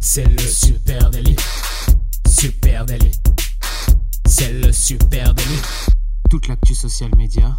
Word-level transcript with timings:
C'est 0.00 0.28
le 0.28 0.38
super 0.38 1.10
délit. 1.10 1.36
Super 2.28 2.86
délit. 2.86 3.10
C'est 4.26 4.52
le 4.52 4.70
super 4.70 5.34
délit. 5.34 5.60
Toute 6.30 6.46
l'actu 6.48 6.74
social 6.74 7.10
média 7.16 7.58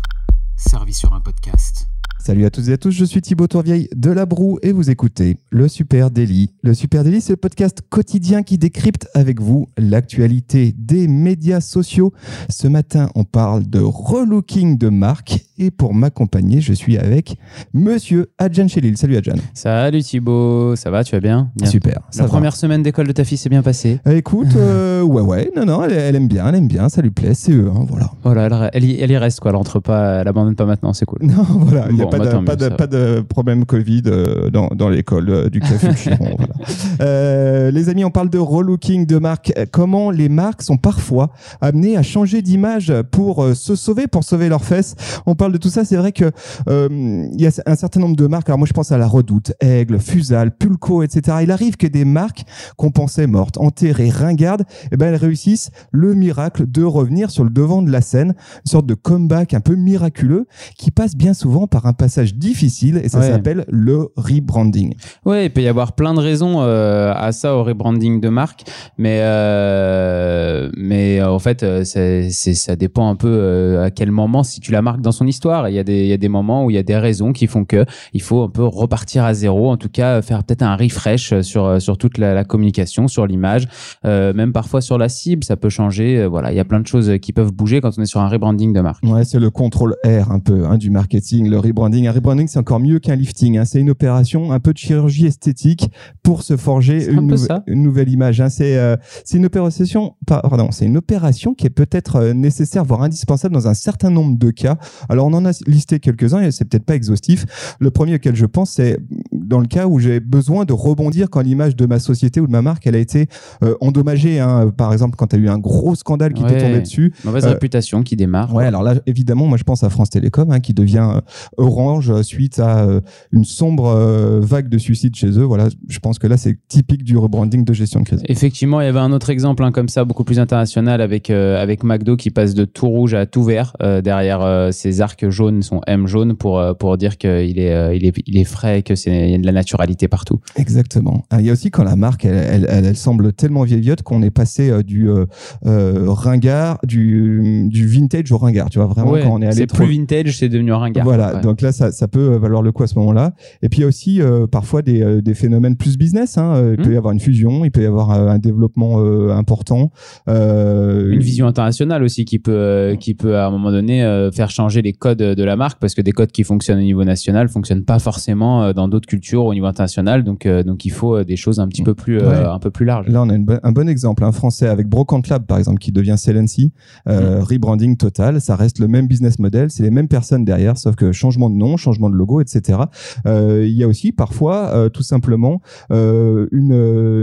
servie 0.55 0.93
sur 0.93 1.13
un 1.13 1.19
podcast. 1.19 1.87
Salut 2.25 2.45
à 2.45 2.49
toutes 2.49 2.69
et 2.69 2.73
à 2.73 2.77
tous, 2.77 2.91
je 2.91 3.05
suis 3.05 3.21
Thibaut 3.21 3.45
Tourvieille 3.45 3.87
de 3.95 4.09
La 4.09 4.25
Broue 4.25 4.57
et 4.63 4.71
vous 4.71 4.89
écoutez 4.89 5.37
le 5.51 5.67
Super 5.67 6.09
Daily. 6.09 6.55
Le 6.63 6.73
Super 6.73 7.03
Daily, 7.03 7.21
c'est 7.21 7.33
le 7.33 7.37
podcast 7.37 7.81
quotidien 7.87 8.41
qui 8.41 8.57
décrypte 8.57 9.07
avec 9.13 9.39
vous 9.39 9.69
l'actualité 9.77 10.73
des 10.75 11.07
médias 11.07 11.61
sociaux. 11.61 12.13
Ce 12.49 12.67
matin, 12.67 13.09
on 13.13 13.25
parle 13.25 13.67
de 13.67 13.79
relooking 13.79 14.77
de 14.77 14.89
marque 14.89 15.44
et 15.57 15.71
pour 15.71 15.93
m'accompagner, 15.93 16.61
je 16.61 16.73
suis 16.73 16.97
avec 16.97 17.37
monsieur 17.73 18.29
Adjan 18.37 18.67
Chelil. 18.67 18.97
Salut 18.97 19.17
Adjan. 19.17 19.35
Salut 19.53 20.01
Thibaut, 20.01 20.75
ça 20.75 20.89
va, 20.91 21.03
tu 21.03 21.13
vas 21.15 21.19
bien, 21.21 21.49
bien. 21.55 21.69
Super. 21.69 21.99
La 22.15 22.23
va. 22.23 22.27
première 22.29 22.55
semaine 22.55 22.83
d'école 22.83 23.07
de 23.07 23.11
ta 23.13 23.23
fille 23.23 23.37
s'est 23.37 23.49
bien 23.49 23.61
passée. 23.63 23.99
Euh, 24.07 24.15
Écoute, 24.17 24.55
euh, 24.55 25.01
ouais, 25.03 25.21
ouais, 25.21 25.51
non, 25.55 25.65
non, 25.65 25.83
elle, 25.83 25.93
elle 25.93 26.15
aime 26.15 26.27
bien, 26.27 26.47
elle 26.47 26.55
aime 26.55 26.67
bien, 26.67 26.89
ça 26.89 27.01
lui 27.01 27.11
plaît, 27.11 27.33
c'est 27.33 27.51
eux, 27.53 27.69
hein, 27.73 27.85
voilà. 27.87 28.11
Voilà, 28.23 28.69
elle, 28.73 28.83
elle 28.83 28.89
y, 28.89 28.99
elle 29.01 29.11
y 29.11 29.17
reste 29.17 29.39
quoi, 29.39 29.51
elle 29.51 29.57
rentre 29.57 29.79
pas, 29.79 30.21
elle 30.21 30.27
abandonne 30.27 30.55
pas 30.55 30.65
maintenant, 30.65 30.93
c'est 30.93 31.05
cool. 31.05 31.19
Non, 31.25 31.43
voilà, 31.43 31.87
il 31.89 31.95
n'y 31.95 32.01
a 32.01 32.05
Bon, 32.05 32.09
pas, 32.11 32.17
bah, 32.19 32.25
de, 32.25 32.37
mieux, 32.37 32.45
pas, 32.45 32.55
de, 32.55 32.69
pas 32.69 32.87
de 32.87 33.21
problème 33.27 33.65
Covid 33.65 34.03
euh, 34.07 34.49
dans, 34.49 34.67
dans 34.67 34.89
l'école 34.89 35.29
euh, 35.29 35.49
du 35.49 35.59
Café 35.59 35.93
Chiron. 35.95 36.37
voilà. 36.99 37.71
Les 37.71 37.89
amis, 37.89 38.05
on 38.05 38.11
parle 38.11 38.29
de 38.29 38.37
relooking 38.37 39.05
de 39.05 39.17
marque. 39.17 39.51
Euh, 39.57 39.65
Comment 39.71 40.11
les 40.11 40.29
marques 40.29 40.61
sont 40.61 40.77
parfois 40.77 41.31
amenées 41.61 41.97
à 41.97 42.03
changer 42.03 42.41
d'image 42.41 42.93
pour 43.11 43.45
se 43.55 43.75
sauver, 43.75 44.07
pour 44.07 44.23
sauver 44.23 44.47
leurs 44.49 44.63
fesses? 44.63 44.95
On 45.25 45.35
parle 45.35 45.44
de 45.51 45.57
tout 45.57 45.69
ça. 45.69 45.85
C'est 45.85 45.95
vrai 45.97 46.11
que 46.11 46.31
euh, 46.69 46.87
il 47.33 47.39
y 47.41 47.47
a 47.47 47.51
un 47.65 47.75
certain 47.75 47.99
nombre 47.99 48.15
de 48.15 48.27
marques. 48.27 48.49
Alors 48.49 48.57
moi, 48.59 48.67
je 48.67 48.73
pense 48.73 48.91
à 48.91 48.97
la 48.97 49.07
Redoute, 49.07 49.53
Aigle, 49.61 49.99
Fusal, 49.99 50.51
Pulco, 50.55 51.03
etc. 51.03 51.37
Il 51.43 51.51
arrive 51.51 51.77
que 51.77 51.87
des 51.87 52.05
marques 52.05 52.43
qu'on 52.77 52.91
pensait 52.91 53.27
mortes, 53.27 53.57
enterrées, 53.57 54.09
ringardes, 54.09 54.63
eh 54.91 54.97
ben 54.97 55.07
elles 55.07 55.15
réussissent 55.19 55.71
le 55.91 56.13
miracle 56.13 56.69
de 56.69 56.83
revenir 56.83 57.31
sur 57.31 57.43
le 57.43 57.49
devant 57.49 57.81
de 57.81 57.91
la 57.91 58.01
scène, 58.01 58.35
une 58.65 58.71
sorte 58.71 58.85
de 58.85 58.93
comeback 58.93 59.53
un 59.53 59.59
peu 59.59 59.75
miraculeux 59.75 60.47
qui 60.77 60.91
passe 60.91 61.15
bien 61.15 61.33
souvent 61.33 61.67
par 61.67 61.85
un 61.85 61.93
passage 61.93 62.35
difficile 62.35 62.99
et 63.03 63.09
ça 63.09 63.19
Ouais. 63.19 63.29
s'appelle 63.29 63.65
le 63.69 64.09
rebranding. 64.17 64.93
Ouais, 65.25 65.45
il 65.45 65.49
peut 65.51 65.61
y 65.61 65.67
avoir 65.67 65.93
plein 65.93 66.13
de 66.13 66.19
raisons 66.19 66.61
euh, 66.61 67.13
à 67.15 67.31
ça, 67.31 67.55
au 67.55 67.63
rebranding 67.63 68.19
de 68.19 68.29
marque, 68.29 68.63
mais 68.97 69.19
euh, 69.21 70.69
mais 70.77 71.21
en 71.23 71.39
fait, 71.39 71.65
ça 71.83 72.75
dépend 72.75 73.09
un 73.09 73.15
peu 73.15 73.79
à 73.81 73.91
quel 73.91 74.11
moment 74.11 74.43
si 74.43 74.59
tu 74.59 74.71
la 74.71 74.81
marques 74.81 75.01
dans 75.01 75.11
son 75.11 75.25
histoire. 75.27 75.34
Il 75.69 75.73
y 75.75 75.79
a 75.79 75.83
des 75.83 76.01
il 76.03 76.07
y 76.07 76.13
a 76.13 76.17
des 76.17 76.29
moments 76.29 76.65
où 76.65 76.69
il 76.69 76.75
y 76.75 76.79
a 76.79 76.83
des 76.83 76.97
raisons 76.97 77.33
qui 77.33 77.47
font 77.47 77.65
que 77.65 77.85
il 78.13 78.21
faut 78.21 78.43
un 78.43 78.49
peu 78.49 78.63
repartir 78.63 79.23
à 79.23 79.33
zéro, 79.33 79.71
en 79.71 79.77
tout 79.77 79.89
cas 79.89 80.21
faire 80.21 80.43
peut-être 80.43 80.61
un 80.63 80.75
refresh 80.75 81.41
sur 81.41 81.81
sur 81.81 81.97
toute 81.97 82.17
la, 82.17 82.33
la 82.33 82.43
communication, 82.43 83.07
sur 83.07 83.25
l'image, 83.27 83.67
euh, 84.05 84.33
même 84.33 84.53
parfois 84.53 84.81
sur 84.81 84.97
la 84.97 85.09
cible, 85.09 85.43
ça 85.43 85.55
peut 85.57 85.69
changer. 85.69 86.19
Euh, 86.19 86.27
Voilà, 86.27 86.51
il 86.51 86.55
y 86.55 86.59
a 86.59 86.65
plein 86.65 86.79
de 86.79 86.87
choses 86.87 87.11
qui 87.21 87.31
peuvent 87.33 87.51
bouger 87.53 87.81
quand 87.81 87.91
on 87.97 88.01
est 88.01 88.05
sur 88.05 88.19
un 88.19 88.27
rebranding 88.27 88.73
de 88.73 88.81
marque. 88.81 89.03
Ouais, 89.03 89.23
c'est 89.23 89.39
le 89.39 89.49
contrôle 89.49 89.95
R 90.05 90.31
un 90.31 90.39
peu 90.39 90.65
hein, 90.65 90.77
du 90.77 90.89
marketing, 90.89 91.49
le 91.49 91.59
rebranding. 91.59 92.07
Un 92.07 92.11
rebranding, 92.11 92.47
c'est 92.47 92.59
encore 92.59 92.79
mieux 92.79 92.99
qu'un 92.99 93.15
lifting. 93.15 93.57
hein. 93.57 93.65
C'est 93.65 93.79
une 93.79 93.89
opération 93.89 94.51
un 94.51 94.59
peu 94.59 94.73
de 94.73 94.77
chirurgie 94.77 95.25
esthétique 95.27 95.89
pour 96.23 96.43
se 96.43 96.57
forger 96.57 97.05
une, 97.09 97.37
ça. 97.37 97.63
nouvelle 97.67 98.09
image. 98.09 98.41
hein. 98.41 98.49
C'est 98.49 98.77
euh, 98.77 98.95
une 99.33 99.45
opération, 99.45 100.15
par- 100.27 100.41
pardon, 100.41 100.69
c'est 100.71 100.85
une 100.85 100.97
opération 100.97 101.53
qui 101.53 101.65
est 101.67 101.69
peut-être 101.69 102.17
euh, 102.17 102.33
nécessaire, 102.33 102.83
voire 102.83 103.01
indispensable 103.03 103.53
dans 103.53 103.67
un 103.67 103.73
certain 103.73 104.09
nombre 104.09 104.37
de 104.37 104.51
cas. 104.51 104.77
Alors 105.09 105.24
on 105.25 105.33
en 105.33 105.45
a 105.45 105.51
listé 105.65 105.99
quelques-uns 105.99 106.41
et 106.41 106.51
c'est 106.51 106.65
peut-être 106.65 106.85
pas 106.85 106.95
exhaustif. 106.95 107.75
Le 107.79 107.91
premier 107.91 108.15
auquel 108.15 108.35
je 108.35 108.45
pense, 108.45 108.71
c'est 108.71 108.99
dans 109.45 109.59
le 109.59 109.67
cas 109.67 109.87
où 109.87 109.99
j'ai 109.99 110.19
besoin 110.19 110.65
de 110.65 110.73
rebondir 110.73 111.29
quand 111.29 111.41
l'image 111.41 111.75
de 111.75 111.85
ma 111.85 111.99
société 111.99 112.39
ou 112.39 112.47
de 112.47 112.51
ma 112.51 112.61
marque, 112.61 112.85
elle 112.87 112.95
a 112.95 112.99
été 112.99 113.27
euh, 113.63 113.75
endommagée. 113.81 114.39
hein. 114.39 114.71
Par 114.75 114.91
exemple, 114.93 115.15
quand 115.17 115.27
tu 115.27 115.35
as 115.35 115.39
eu 115.39 115.47
un 115.49 115.57
gros 115.57 115.95
scandale 115.95 116.33
qui 116.33 116.43
t'est 116.43 116.53
Ouais. 116.55 116.57
tombé 116.61 116.81
dessus, 116.81 117.13
Mauvaise 117.23 117.45
Euh, 117.45 117.49
réputation 117.49 118.03
qui 118.03 118.15
démarre. 118.15 118.53
Ouais, 118.53 118.65
alors 118.65 118.83
là, 118.83 118.95
évidemment, 119.05 119.45
moi 119.47 119.57
je 119.57 119.63
pense 119.63 119.83
à 119.83 119.89
France 119.89 120.09
Télécom 120.09 120.51
hein, 120.51 120.59
qui 120.59 120.73
devient 120.73 121.07
euh, 121.15 121.21
Orange 121.57 122.21
suite 122.21 122.59
à 122.59 122.87
une 123.31 123.45
sombre 123.45 124.39
vague 124.41 124.69
de 124.69 124.77
suicides 124.77 125.15
chez 125.15 125.27
eux. 125.39 125.43
Voilà, 125.43 125.67
je 125.87 125.99
pense 125.99 126.19
que 126.19 126.27
là 126.27 126.37
c'est 126.37 126.57
typique 126.67 127.03
du 127.03 127.17
rebranding 127.17 127.63
de 127.65 127.73
gestion 127.73 127.99
de 128.01 128.05
crise. 128.05 128.21
Effectivement, 128.27 128.81
il 128.81 128.85
y 128.85 128.87
avait 128.87 128.99
un 128.99 129.11
autre 129.11 129.29
exemple 129.29 129.63
hein, 129.63 129.71
comme 129.71 129.89
ça, 129.89 130.05
beaucoup 130.05 130.23
plus 130.23 130.39
international, 130.39 131.01
avec, 131.01 131.29
avec 131.29 131.83
McDo 131.83 132.15
qui 132.17 132.31
passe 132.31 132.53
de 132.53 132.65
tout 132.65 132.87
rouge 132.87 133.13
à 133.13 133.25
tout 133.25 133.43
vert. 133.43 133.75
Derrière 134.03 134.69
ses 134.73 135.01
arcs 135.01 135.29
jaunes, 135.29 135.61
son 135.61 135.81
M 135.87 136.07
jaune, 136.07 136.35
pour, 136.35 136.61
pour 136.79 136.97
dire 136.97 137.17
qu'il 137.17 137.59
est, 137.59 137.97
il 137.97 138.05
est, 138.05 138.13
il 138.25 138.37
est 138.37 138.43
frais, 138.43 138.81
que 138.83 138.95
c'est 138.95 139.31
de 139.41 139.45
la 139.47 139.51
naturalité 139.51 140.07
partout. 140.07 140.39
Exactement. 140.55 141.25
Ah, 141.29 141.41
Il 141.41 141.47
y 141.47 141.49
a 141.49 141.53
aussi 141.53 141.71
quand 141.71 141.83
la 141.83 141.95
marque, 141.95 142.25
elle, 142.25 142.67
elle, 142.69 142.95
semble 142.95 143.33
tellement 143.33 143.63
vieillotte 143.63 144.01
qu'on 144.03 144.21
est 144.21 144.31
passé 144.31 144.69
euh, 144.69 144.83
du 144.83 145.09
euh, 145.09 145.25
euh, 145.65 146.05
ringard, 146.07 146.79
du, 146.83 147.67
du 147.69 147.87
vintage 147.87 148.31
au 148.31 148.37
ringard. 148.37 148.69
Tu 148.69 148.79
vois 148.79 148.87
vraiment 148.87 149.11
Ouais, 149.11 149.21
quand 149.23 149.31
on 149.33 149.41
est 149.41 149.47
allé 149.47 149.55
c'est 149.55 149.67
trop. 149.67 149.83
plus 149.83 149.97
vintage, 149.97 150.37
c'est 150.37 150.49
devenu 150.49 150.71
un 150.73 150.77
ringard. 150.77 151.03
Voilà, 151.03 151.35
Ouais. 151.35 151.41
donc 151.41 151.61
là, 151.61 151.71
ça, 151.71 151.91
ça 151.91 152.07
peut 152.07 152.35
valoir 152.37 152.61
le 152.61 152.71
coup 152.71 152.83
à 152.83 152.87
ce 152.87 152.97
moment-là. 152.99 153.33
Et 153.61 153.69
puis, 153.69 153.79
il 153.79 153.81
y 153.81 153.85
a 153.85 153.87
aussi 153.87 154.21
euh, 154.21 154.47
parfois 154.47 154.81
des, 154.81 155.01
euh, 155.01 155.21
des 155.21 155.33
phénomènes 155.33 155.75
plus 155.77 155.97
business. 155.97 156.37
Hein. 156.37 156.53
Euh, 156.55 156.75
Il 156.77 156.83
peut 156.83 156.89
Hmm. 156.89 156.93
y 156.93 156.97
avoir 156.97 157.13
une 157.13 157.19
fusion, 157.19 157.65
il 157.65 157.71
peut 157.71 157.81
y 157.81 157.85
avoir 157.85 158.11
euh, 158.11 158.27
un 158.29 158.37
développement 158.39 158.99
euh, 158.99 159.31
important. 159.31 159.91
Euh, 160.29 161.11
une 161.11 161.19
vision 161.19 161.47
internationale 161.47 162.03
aussi 162.03 162.25
qui 162.25 162.39
peut, 162.39 162.51
euh, 162.51 162.95
qui 162.95 163.13
peut 163.13 163.37
à 163.37 163.45
un 163.47 163.51
moment 163.51 163.71
donné 163.71 164.03
euh, 164.03 164.31
faire 164.31 164.49
changer 164.49 164.81
les 164.81 164.93
codes 164.93 165.17
de 165.19 165.43
la 165.43 165.55
marque 165.55 165.79
parce 165.79 165.93
que 165.95 166.01
des 166.01 166.11
codes 166.11 166.31
qui 166.31 166.43
fonctionnent 166.43 166.79
au 166.79 166.83
niveau 166.83 167.03
national 167.03 167.47
fonctionnent 167.49 167.83
pas 167.85 167.99
forcément 167.99 168.63
euh, 168.63 168.73
dans 168.73 168.87
d'autres 168.87 169.07
cultures 169.07 169.24
au 169.33 169.53
niveau 169.53 169.65
international. 169.65 170.23
Donc, 170.23 170.45
euh, 170.45 170.63
donc 170.63 170.85
il 170.85 170.91
faut 170.91 171.17
euh, 171.17 171.23
des 171.23 171.35
choses 171.35 171.59
un 171.59 171.67
petit 171.67 171.83
peu 171.83 171.93
plus, 171.93 172.19
euh, 172.19 172.29
Ouais. 172.29 172.45
un 172.47 172.59
peu 172.59 172.69
plus 172.71 172.85
larges. 172.85 173.07
Là, 173.07 173.21
on 173.23 173.29
a 173.29 173.35
une 173.35 173.45
un 173.63 173.71
bon 173.71 173.87
exemple, 173.89 174.23
un 174.23 174.31
français 174.31 174.67
avec 174.67 174.87
Brocante 174.87 175.27
Lab, 175.29 175.45
par 175.45 175.57
exemple, 175.57 175.79
qui 175.79 175.91
devient 175.91 176.15
Celency, 176.17 176.71
euh, 177.07 177.41
rebranding 177.43 177.97
total. 177.97 178.41
Ça 178.41 178.55
reste 178.55 178.79
le 178.79 178.87
même 178.87 179.07
business 179.07 179.39
model, 179.39 179.69
c'est 179.71 179.83
les 179.83 179.91
mêmes 179.91 180.07
personnes 180.07 180.43
derrière, 180.45 180.77
sauf 180.77 180.95
que 180.95 181.11
changement 181.11 181.49
de 181.49 181.55
nom, 181.55 181.77
changement 181.77 182.09
de 182.09 182.15
logo, 182.15 182.41
etc. 182.41 182.79
Euh, 183.25 183.65
il 183.65 183.73
y 183.75 183.83
a 183.83 183.87
aussi 183.87 184.11
parfois, 184.11 184.69
euh, 184.73 184.89
tout 184.89 185.03
simplement, 185.03 185.61
euh, 185.91 186.47
une, 186.51 186.73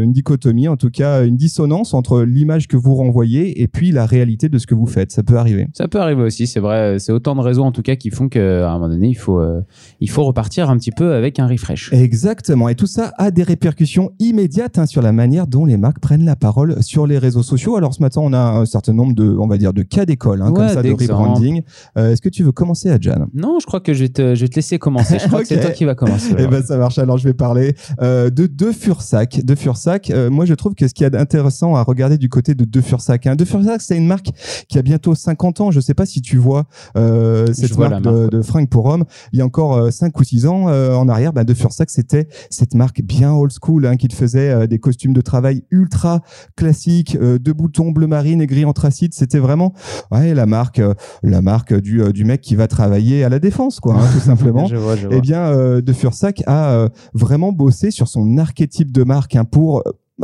une 0.03 0.13
dichotomie, 0.13 0.69
en 0.69 0.77
tout 0.77 0.91
cas 0.91 1.25
une 1.25 1.37
dissonance 1.37 1.95
entre 1.95 2.23
l'image 2.23 2.69
que 2.69 2.77
vous 2.77 2.95
renvoyez 2.95 3.61
et 3.63 3.69
puis 3.69 3.93
la 3.93 4.07
réalité 4.07 4.49
de 4.49 4.59
ce 4.59 4.67
que 4.67 4.75
vous 4.75 4.87
faites. 4.87 5.13
Ça 5.13 5.23
peut 5.23 5.37
arriver. 5.37 5.69
Ça 5.75 5.89
peut 5.89 6.01
arriver 6.01 6.23
aussi, 6.23 6.47
c'est 6.47 6.61
vrai. 6.61 6.99
C'est 6.99 7.13
autant 7.13 7.35
de 7.35 7.41
raisons 7.41 7.65
en 7.65 7.73
tout 7.73 7.83
cas 7.83 7.97
qui 7.97 8.11
font 8.11 8.29
qu'à 8.29 8.71
un 8.71 8.75
moment 8.75 8.89
donné, 8.89 9.09
il 9.09 9.15
faut, 9.15 9.41
euh, 9.41 9.61
il 10.01 10.11
faut 10.11 10.25
repartir 10.25 10.71
un 10.71 10.77
petit 10.79 10.93
peu 10.93 11.13
avec 11.15 11.39
un 11.39 11.47
refresh. 11.47 11.92
Exactement. 11.93 12.69
Et 12.69 12.75
tout 12.75 12.87
ça 12.87 13.13
a 13.19 13.31
des 13.31 13.43
répercussions 13.43 14.13
immédiates 14.19 14.79
hein, 14.79 14.87
sur 14.87 15.03
la 15.03 15.13
manière 15.13 15.47
dont 15.47 15.65
les 15.67 15.77
marques 15.77 16.01
prennent 16.01 16.25
la 16.25 16.37
parole 16.37 16.83
sur 16.83 17.07
les 17.07 17.19
réseaux 17.19 17.43
sociaux. 17.43 17.77
Alors 17.77 17.93
ce 17.95 18.01
matin, 18.03 18.21
on 18.25 18.33
a 18.33 18.39
un 18.39 18.65
certain 18.65 18.95
nombre 18.95 19.15
de, 19.15 19.37
on 19.39 19.47
va 19.47 19.59
dire, 19.59 19.73
de 19.73 19.83
cas 19.83 20.07
d'école, 20.07 20.41
hein, 20.43 20.53
comme 20.53 20.69
ça, 20.69 20.83
de 20.83 20.91
rebranding. 20.91 21.63
Euh, 21.99 22.13
Est-ce 22.13 22.23
que 22.23 22.31
tu 22.31 22.43
veux 22.43 22.53
commencer, 22.53 22.91
Adjan? 22.91 23.27
Non, 23.35 23.59
je 23.61 23.67
crois 23.67 23.81
que 23.81 23.93
je 23.93 24.05
vais 24.05 24.09
te, 24.09 24.35
je 24.35 24.41
vais 24.41 24.49
te 24.49 24.57
laisser 24.57 24.79
commencer. 24.79 25.19
Je 25.19 25.27
crois 25.29 25.43
que 25.43 25.47
c'est 25.49 25.61
toi 25.61 25.71
qui 25.71 25.85
vas 25.85 25.95
commencer. 25.95 26.35
Eh 26.39 26.47
ben 26.47 26.63
ça 26.63 26.79
marche. 26.79 26.99
Alors 26.99 27.19
je 27.19 27.25
vais 27.25 27.35
parler 27.35 27.75
euh, 28.01 28.31
de 28.31 28.47
De 28.47 28.73
Fursac. 28.73 29.45
De 29.45 29.55
Fursac. 29.55 30.11
euh, 30.11 30.31
moi 30.31 30.47
je 30.47 30.55
trouve 30.55 30.75
que 30.75 30.89
ce 30.89 30.95
qu'il 30.95 31.05
y 31.05 31.07
a 31.07 31.11
d'intéressant 31.11 31.77
à 31.77 31.83
regarder 31.83 32.17
du 32.17 32.29
côté 32.31 32.55
de 32.55 32.65
De 32.65 32.81
Fursac. 32.81 33.27
Hein. 33.27 33.37
De 33.37 33.45
Fursac 33.45 33.83
c'est 33.83 33.97
une 33.97 34.07
marque 34.07 34.31
qui 34.69 34.79
a 34.79 34.83
bientôt 34.83 35.15
50 35.15 35.61
ans. 35.61 35.71
Je 35.71 35.81
sais 35.81 35.95
pas 35.95 36.07
si 36.07 36.23
tu 36.23 36.39
vois 36.39 36.65
euh, 36.97 37.53
cette 37.53 37.77
marque, 37.77 38.03
de, 38.03 38.29
de 38.29 38.43
fringues 38.43 38.69
pour 38.69 38.87
hommes. 38.87 39.05
Il 39.33 39.39
y 39.39 39.43
a 39.43 39.45
encore 39.45 39.77
euh, 39.77 39.91
5 39.91 40.19
ou 40.19 40.25
6 40.25 40.47
ans 40.47 40.69
euh, 40.69 40.95
en 40.95 41.09
arrière, 41.09 41.33
bah, 41.33 41.45
De 41.45 41.55
Fursac 41.55 41.82
c'était 41.91 42.29
cette 42.51 42.75
marque 42.75 43.03
bien 43.03 43.33
old 43.33 43.53
school 43.53 43.87
hein, 43.87 43.97
qui 43.97 44.09
faisait 44.09 44.51
euh, 44.51 44.67
des 44.67 44.79
costumes 44.79 45.13
de 45.13 45.21
travail 45.21 45.65
ultra 45.71 46.21
classiques, 46.57 47.17
euh, 47.21 47.39
de 47.39 47.53
boutons 47.53 47.91
bleu 47.91 48.07
marine 48.07 48.41
et 48.41 48.47
gris 48.47 48.65
anthracite. 48.65 49.15
C'était 49.15 49.39
vraiment 49.39 49.73
ouais 50.11 50.35
la 50.35 50.47
marque, 50.47 50.79
euh, 50.79 50.95
la 51.23 51.43
marque 51.43 51.75
du 51.75 52.03
du 52.13 52.25
mec 52.25 52.41
qui 52.41 52.57
va 52.57 52.67
travailler 52.67 53.25
à 53.25 53.29
la 53.29 53.39
défense 53.39 53.81
quoi, 53.81 53.95
hein, 53.95 54.09
tout 54.13 54.21
simplement. 54.25 54.67
je 54.67 54.77
vois, 54.77 54.97
je 54.97 55.07
vois. 55.07 55.17
Eh 55.17 55.21
bien, 55.21 55.81
De 55.81 55.93
Fursac 55.93 56.43
a 56.47 56.89
vraiment 57.15 57.53
bossé 57.53 57.91
sur 57.91 58.09
son 58.09 58.39
archétype 58.39 58.93
de 58.93 59.05
marque 59.05 59.37
hein, 59.37 59.45
pour 59.45 59.83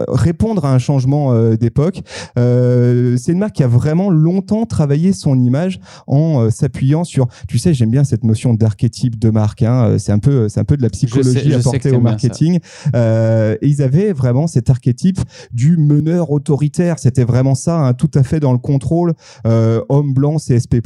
répondre 0.08 0.64
à 0.64 0.72
un 0.72 0.78
changement 0.78 1.32
euh, 1.32 1.56
d'époque. 1.56 2.02
Euh, 2.38 3.16
c'est 3.16 3.32
une 3.32 3.38
marque 3.38 3.54
qui 3.56 3.62
a 3.62 3.68
vraiment 3.68 4.10
longtemps 4.10 4.66
travaillé 4.66 5.12
son 5.12 5.38
image 5.38 5.80
en 6.06 6.42
euh, 6.42 6.50
s'appuyant 6.50 7.04
sur, 7.04 7.28
tu 7.48 7.58
sais, 7.58 7.74
j'aime 7.74 7.90
bien 7.90 8.04
cette 8.04 8.24
notion 8.24 8.54
d'archétype 8.54 9.18
de 9.18 9.30
marque. 9.30 9.62
Hein, 9.62 9.96
c'est 9.98 10.12
un 10.12 10.18
peu, 10.18 10.48
c'est 10.48 10.60
un 10.60 10.64
peu 10.64 10.76
de 10.76 10.82
la 10.82 10.90
psychologie 10.90 11.50
sais- 11.50 11.54
apportée 11.54 11.90
au 11.92 12.00
marketing. 12.00 12.58
Et 12.94 13.68
ils 13.68 13.82
avaient 13.82 14.12
vraiment 14.12 14.46
cet 14.46 14.70
archétype 14.70 15.18
du 15.52 15.76
meneur 15.76 16.30
autoritaire. 16.30 16.98
C'était 16.98 17.24
vraiment 17.24 17.54
ça, 17.54 17.78
hein, 17.78 17.94
tout 17.94 18.10
à 18.14 18.22
fait 18.22 18.40
dans 18.40 18.52
le 18.52 18.58
contrôle. 18.58 19.14
Homme 19.44 20.12
blanc, 20.12 20.36
CSP+, 20.36 20.80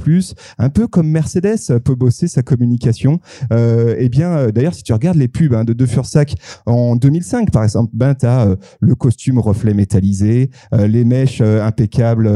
un 0.59 0.69
peu 0.69 0.87
comme 0.87 1.09
Mercedes 1.09 1.79
peut 1.85 1.95
bosser 1.95 2.29
sa 2.29 2.43
communication. 2.43 3.21
Euh, 3.53 3.95
eh 3.99 4.09
bien, 4.09 4.49
d'ailleurs, 4.49 4.75
si 4.75 4.83
tu 4.83 4.93
regardes 4.93 5.17
les 5.19 5.29
pubs 5.29 5.55
hein, 5.55 5.65
de 5.65 5.73
De 5.73 5.87
Fursac 5.87 6.35
en 6.67 6.97
2005, 6.97 7.51
par 7.51 7.65
exemple, 7.65 7.91
ben, 7.95 8.15
tu 8.15 8.27
as 8.27 8.57
le 8.81 8.95
costume 9.03 9.39
reflet 9.41 9.75
métallisé, 9.75 10.51
les 10.73 11.05
mèches 11.05 11.41
impeccables, 11.41 12.31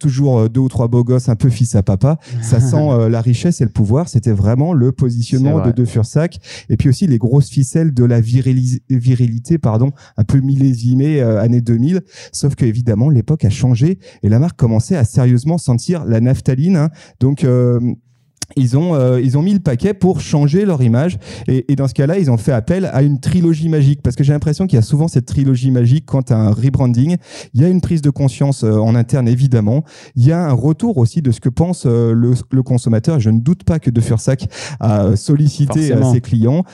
toujours 0.00 0.50
deux 0.50 0.60
ou 0.60 0.68
trois 0.68 0.88
beaux 0.88 1.04
gosses 1.04 1.28
un 1.28 1.36
peu 1.36 1.48
fils 1.48 1.76
à 1.76 1.82
papa. 1.82 2.18
Ça 2.42 2.58
sent 2.60 2.88
la 3.08 3.20
richesse 3.20 3.60
et 3.60 3.64
le 3.64 3.70
pouvoir. 3.70 4.08
C'était 4.08 4.32
vraiment 4.32 4.72
le 4.72 4.90
positionnement 4.90 5.64
de 5.64 5.70
De 5.70 5.84
Fursac. 5.84 6.38
Et 6.68 6.76
puis 6.76 6.88
aussi 6.88 7.06
les 7.06 7.18
grosses 7.18 7.48
ficelles 7.48 7.94
de 7.94 8.04
la 8.04 8.20
virilité, 8.20 9.58
pardon, 9.58 9.92
un 10.16 10.24
peu 10.24 10.40
millésimée 10.40 11.20
année 11.20 11.60
2000. 11.60 12.02
Sauf 12.32 12.56
que 12.56 12.64
évidemment 12.64 13.08
l'époque 13.08 13.44
a 13.44 13.50
changé 13.50 14.00
et 14.22 14.28
la 14.28 14.40
marque 14.40 14.58
commençait 14.58 14.96
à 14.96 15.04
sérieusement 15.04 15.58
sentir 15.58 16.04
la 16.04 16.20
naphtaline. 16.20 16.76
Hein. 16.76 16.90
Donc 17.20 17.46
ils 18.54 18.76
ont 18.76 18.94
euh, 18.94 19.20
ils 19.20 19.36
ont 19.36 19.42
mis 19.42 19.54
le 19.54 19.60
paquet 19.60 19.94
pour 19.94 20.20
changer 20.20 20.64
leur 20.64 20.82
image. 20.82 21.18
Et, 21.48 21.72
et 21.72 21.76
dans 21.76 21.88
ce 21.88 21.94
cas-là 21.94 22.18
ils 22.18 22.30
ont 22.30 22.36
fait 22.36 22.52
appel 22.52 22.88
à 22.92 23.02
une 23.02 23.18
trilogie 23.18 23.68
magique. 23.68 24.02
Parce 24.02 24.14
que 24.14 24.22
j'ai 24.22 24.32
l'impression 24.32 24.66
qu'il 24.66 24.76
y 24.76 24.78
a 24.78 24.82
souvent 24.82 25.08
cette 25.08 25.26
trilogie 25.26 25.70
magique 25.70 26.04
quand 26.06 26.30
à 26.30 26.36
un 26.36 26.50
rebranding. 26.50 27.16
Il 27.54 27.60
y 27.60 27.64
a 27.64 27.68
une 27.68 27.80
prise 27.80 28.02
de 28.02 28.10
conscience 28.10 28.62
euh, 28.62 28.76
en 28.78 28.94
interne 28.94 29.28
évidemment. 29.28 29.84
Il 30.14 30.24
y 30.24 30.32
a 30.32 30.40
un 30.40 30.52
retour 30.52 30.98
aussi 30.98 31.22
de 31.22 31.32
ce 31.32 31.40
que 31.40 31.48
pense 31.48 31.84
euh, 31.86 32.12
le, 32.12 32.34
le, 32.52 32.62
consommateur. 32.62 33.20
Je 33.20 33.30
ne 33.30 33.40
doute 33.40 33.64
pas 33.64 33.78
que 33.78 33.90
De 33.90 34.00
Fursac 34.00 34.48
a 34.80 35.16
sollicité 35.16 35.92
ses 36.12 36.20
clients. 36.20 36.64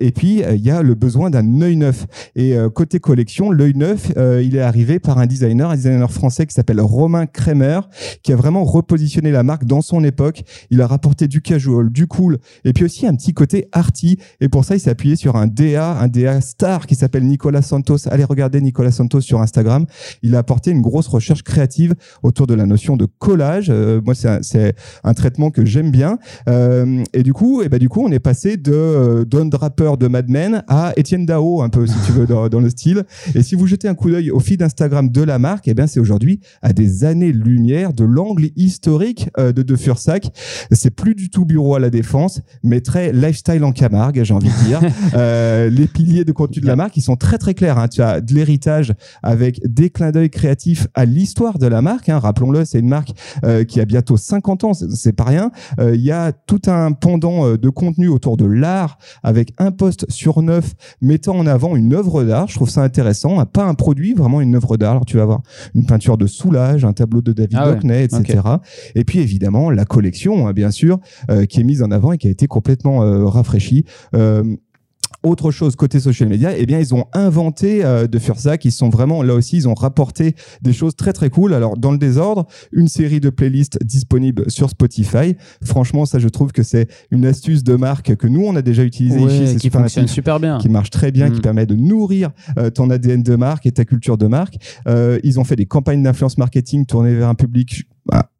Et 0.00 0.12
puis 0.12 0.42
il 0.48 0.60
y 0.60 0.70
a 0.70 0.82
le 0.82 0.94
besoin 0.94 1.30
d'un 1.30 1.60
œil 1.60 1.76
neuf. 1.76 2.06
Et 2.36 2.54
côté 2.74 3.00
collection 3.00 3.50
l'œil 3.50 3.74
neuf 3.74 4.12
il 4.16 4.56
est 4.56 4.60
arrivé 4.60 4.98
par 4.98 5.18
un 5.18 5.26
designer 5.26 5.70
un 5.70 5.76
designer 5.76 6.10
français 6.10 6.46
qui 6.46 6.54
s'appelle 6.54 6.80
Romain 6.80 7.26
Kremer 7.26 7.80
qui 8.22 8.32
a 8.32 8.36
vraiment 8.36 8.64
repositionné 8.64 9.30
la 9.30 9.42
marque 9.42 9.64
dans 9.64 9.82
son 9.82 10.04
époque. 10.04 10.42
Il 10.70 10.80
a 10.80 10.86
rapporté 10.86 11.19
du 11.28 11.40
casual, 11.40 11.90
du 11.90 12.06
cool, 12.06 12.38
et 12.64 12.72
puis 12.72 12.84
aussi 12.84 13.06
un 13.06 13.14
petit 13.14 13.34
côté 13.34 13.68
arty. 13.72 14.18
Et 14.40 14.48
pour 14.48 14.64
ça, 14.64 14.76
il 14.76 14.80
s'est 14.80 14.90
appuyé 14.90 15.16
sur 15.16 15.36
un 15.36 15.46
DA, 15.46 15.98
un 15.98 16.08
DA 16.08 16.40
star 16.40 16.86
qui 16.86 16.94
s'appelle 16.94 17.24
Nicolas 17.24 17.62
Santos. 17.62 18.08
Allez 18.08 18.24
regarder 18.24 18.60
Nicolas 18.60 18.92
Santos 18.92 19.20
sur 19.20 19.40
Instagram. 19.40 19.86
Il 20.22 20.34
a 20.34 20.38
apporté 20.38 20.70
une 20.70 20.80
grosse 20.80 21.08
recherche 21.08 21.42
créative 21.42 21.94
autour 22.22 22.46
de 22.46 22.54
la 22.54 22.66
notion 22.66 22.96
de 22.96 23.06
collage. 23.18 23.68
Euh, 23.70 24.00
moi, 24.04 24.14
c'est 24.14 24.74
un, 25.04 25.14
traitement 25.14 25.50
que 25.50 25.64
j'aime 25.64 25.90
bien. 25.90 26.18
Euh, 26.48 27.02
et 27.12 27.22
du 27.22 27.32
coup, 27.32 27.62
et 27.62 27.68
ben 27.68 27.78
du 27.78 27.88
coup, 27.88 28.02
on 28.02 28.10
est 28.10 28.20
passé 28.20 28.56
de 28.56 28.72
euh, 28.72 29.24
Don 29.24 29.46
Draper 29.46 29.96
de 29.98 30.08
Mad 30.08 30.28
Men 30.28 30.62
à 30.68 30.92
Étienne 30.96 31.26
Dao, 31.26 31.62
un 31.62 31.68
peu 31.68 31.86
si 31.86 31.96
tu 32.06 32.12
veux 32.12 32.26
dans, 32.26 32.60
le 32.60 32.70
style. 32.70 33.04
Et 33.34 33.42
si 33.42 33.54
vous 33.54 33.66
jetez 33.66 33.88
un 33.88 33.94
coup 33.94 34.10
d'œil 34.10 34.30
au 34.30 34.40
feed 34.40 34.62
Instagram 34.62 35.10
de 35.10 35.22
la 35.22 35.38
marque, 35.38 35.68
et 35.68 35.74
ben 35.74 35.86
c'est 35.86 36.00
aujourd'hui 36.00 36.40
à 36.62 36.72
des 36.72 37.04
années-lumière 37.04 37.92
de 37.92 38.04
l'angle 38.04 38.48
historique 38.56 39.28
de 39.38 39.62
De 39.62 39.76
Fursac. 39.76 40.30
C'est 40.70 40.90
plus 40.90 41.09
du 41.14 41.30
tout 41.30 41.44
bureau 41.44 41.74
à 41.74 41.80
la 41.80 41.90
défense, 41.90 42.40
mais 42.62 42.80
très 42.80 43.12
lifestyle 43.12 43.64
en 43.64 43.72
Camargue, 43.72 44.22
j'ai 44.22 44.34
envie 44.34 44.48
de 44.48 44.64
dire. 44.64 44.80
euh, 45.14 45.70
les 45.70 45.86
piliers 45.86 46.24
de 46.24 46.32
contenu 46.32 46.60
de 46.60 46.66
la 46.66 46.76
marque, 46.76 46.96
ils 46.96 47.02
sont 47.02 47.16
très 47.16 47.38
très 47.38 47.54
clairs. 47.54 47.78
Hein. 47.78 47.88
Tu 47.88 48.02
as 48.02 48.20
de 48.20 48.34
l'héritage 48.34 48.92
avec 49.22 49.60
des 49.64 49.90
clins 49.90 50.10
d'œil 50.10 50.30
créatifs 50.30 50.88
à 50.94 51.04
l'histoire 51.04 51.58
de 51.58 51.66
la 51.66 51.82
marque. 51.82 52.08
Hein. 52.08 52.18
Rappelons-le, 52.18 52.64
c'est 52.64 52.78
une 52.78 52.88
marque 52.88 53.12
euh, 53.44 53.64
qui 53.64 53.80
a 53.80 53.84
bientôt 53.84 54.16
50 54.16 54.64
ans, 54.64 54.72
c'est 54.74 55.12
pas 55.12 55.24
rien. 55.24 55.50
Euh, 55.78 55.94
il 55.94 56.02
y 56.02 56.10
a 56.10 56.32
tout 56.32 56.62
un 56.66 56.92
pendant 56.92 57.46
euh, 57.46 57.58
de 57.58 57.68
contenu 57.68 58.08
autour 58.08 58.36
de 58.36 58.44
l'art 58.44 58.98
avec 59.22 59.52
un 59.58 59.70
post 59.70 60.10
sur 60.10 60.42
neuf 60.42 60.74
mettant 61.00 61.36
en 61.36 61.46
avant 61.46 61.76
une 61.76 61.94
œuvre 61.94 62.24
d'art. 62.24 62.48
Je 62.48 62.54
trouve 62.54 62.70
ça 62.70 62.82
intéressant. 62.82 63.40
Hein. 63.40 63.46
Pas 63.46 63.64
un 63.64 63.74
produit, 63.74 64.14
vraiment 64.14 64.40
une 64.40 64.54
œuvre 64.56 64.76
d'art. 64.76 64.92
Alors 64.92 65.06
tu 65.06 65.16
vas 65.16 65.24
avoir 65.24 65.42
une 65.74 65.86
peinture 65.86 66.16
de 66.16 66.26
Soulage, 66.26 66.84
un 66.84 66.92
tableau 66.92 67.22
de 67.22 67.32
David 67.32 67.58
ah 67.58 67.76
etc. 67.94 68.40
Et 68.94 69.04
puis 69.04 69.20
évidemment 69.20 69.70
la 69.70 69.84
collection, 69.84 70.46
hein, 70.46 70.52
bien 70.52 70.70
sûr, 70.70 70.94
euh, 70.94 70.99
qui 71.48 71.60
est 71.60 71.64
mise 71.64 71.82
en 71.82 71.90
avant 71.90 72.12
et 72.12 72.18
qui 72.18 72.28
a 72.28 72.30
été 72.30 72.46
complètement 72.46 73.02
euh, 73.02 73.26
rafraîchie. 73.26 73.84
Euh, 74.14 74.44
autre 75.22 75.50
chose 75.50 75.76
côté 75.76 76.00
social 76.00 76.30
media, 76.30 76.56
eh 76.56 76.64
bien 76.64 76.78
ils 76.78 76.94
ont 76.94 77.04
inventé 77.12 77.84
euh, 77.84 78.06
de 78.06 78.18
Fursac, 78.18 78.64
ils 78.64 78.72
sont 78.72 78.88
vraiment 78.88 79.22
là 79.22 79.34
aussi, 79.34 79.56
ils 79.56 79.68
ont 79.68 79.74
rapporté 79.74 80.34
des 80.62 80.72
choses 80.72 80.96
très 80.96 81.12
très 81.12 81.28
cool. 81.28 81.52
Alors 81.52 81.76
dans 81.76 81.92
le 81.92 81.98
désordre, 81.98 82.46
une 82.72 82.88
série 82.88 83.20
de 83.20 83.28
playlists 83.28 83.84
disponibles 83.84 84.50
sur 84.50 84.70
Spotify. 84.70 85.36
Franchement, 85.62 86.06
ça 86.06 86.18
je 86.18 86.28
trouve 86.28 86.52
que 86.52 86.62
c'est 86.62 86.88
une 87.10 87.26
astuce 87.26 87.64
de 87.64 87.74
marque 87.74 88.16
que 88.16 88.26
nous 88.26 88.42
on 88.42 88.56
a 88.56 88.62
déjà 88.62 88.82
utilisé 88.82 89.20
ici, 89.20 89.56
qui 89.56 89.68
fonctionne 89.68 90.08
super 90.08 90.40
bien, 90.40 90.58
qui 90.58 90.70
marche 90.70 90.90
très 90.90 91.10
bien, 91.10 91.30
qui 91.30 91.40
mm. 91.40 91.42
permet 91.42 91.66
de 91.66 91.74
nourrir 91.74 92.30
ton 92.74 92.88
ADN 92.88 93.22
de 93.22 93.36
marque 93.36 93.66
et 93.66 93.72
ta 93.72 93.84
culture 93.84 94.16
de 94.16 94.26
marque. 94.26 94.56
ils 94.86 95.38
ont 95.38 95.44
fait 95.44 95.56
des 95.56 95.66
campagnes 95.66 96.02
d'influence 96.02 96.38
marketing 96.38 96.86
tournées 96.86 97.14
vers 97.14 97.28
un 97.28 97.34
public 97.34 97.84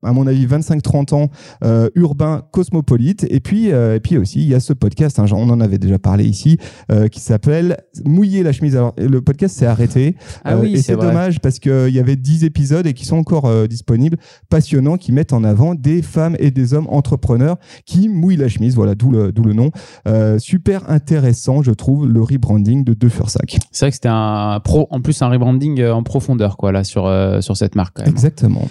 à 0.03 0.13
mon 0.13 0.27
avis 0.27 0.47
25-30 0.47 1.15
ans, 1.15 1.31
euh, 1.65 1.89
urbain, 1.95 2.43
cosmopolite. 2.53 3.27
Et 3.31 3.41
puis, 3.41 3.73
euh, 3.73 3.97
et 3.97 4.01
puis 4.01 4.17
aussi, 4.17 4.41
il 4.41 4.49
y 4.49 4.55
a 4.55 4.61
ce 4.61 4.73
podcast, 4.73 5.19
hein, 5.19 5.27
on 5.33 5.51
en 5.51 5.61
avait 5.61 5.79
déjà 5.79 5.99
parlé 5.99 6.25
ici, 6.25 6.59
euh, 6.91 7.09
qui 7.09 7.21
s'appelle 7.21 7.77
Mouiller 8.05 8.43
la 8.43 8.53
chemise. 8.53 8.77
Alors, 8.77 8.95
le 8.97 9.21
podcast 9.21 9.57
s'est 9.57 9.67
arrêté. 9.67 10.17
Ah 10.45 10.57
oui, 10.57 10.75
et 10.75 10.83
c'est 10.83 10.97
dommage 10.97 11.41
parce 11.41 11.59
qu'il 11.59 11.91
y 11.91 11.99
avait 11.99 12.17
10 12.17 12.45
épisodes 12.45 12.87
et 12.87 12.95
qui 12.95 13.05
sont 13.05 13.17
encore 13.17 13.51
disponibles, 13.69 14.17
passionnants, 14.49 14.97
qui 14.97 15.13
mettent 15.13 15.33
en 15.33 15.45
avant 15.45 15.75
des 15.75 16.03
femmes 16.03 16.37
et 16.39 16.51
des 16.51 16.75
hommes 16.75 16.87
entrepreneurs 16.89 17.57
qui 17.85 18.09
mouillent 18.09 18.37
la 18.37 18.49
chemise. 18.49 18.75
Voilà, 18.75 18.95
d'où 18.95 19.11
le, 19.11 19.33
d'où 19.33 19.43
le 19.43 19.53
nom. 19.53 19.71
super 20.39 20.89
intéressant, 20.91 21.63
je 21.63 21.73
trouve, 21.73 22.09
le 22.09 22.23
rebranding 22.23 22.85
de 22.85 22.95
De 22.95 23.09
Fursac. 23.09 23.59
C'est 23.71 23.85
vrai 23.85 23.91
que 23.91 23.97
c'était 23.97 24.09
un 24.09 24.61
pro, 24.63 24.87
en 24.91 25.01
plus 25.01 25.21
un 25.23 25.29
rebranding 25.29 25.85
en 25.85 26.03
profondeur, 26.03 26.57
quoi, 26.57 26.73
là, 26.73 26.85
sur, 26.85 27.11
sur 27.41 27.57
cette 27.57 27.75
marque. 27.75 27.97
Quand 27.97 28.05
même. 28.05 28.13
Exactement. 28.13 28.69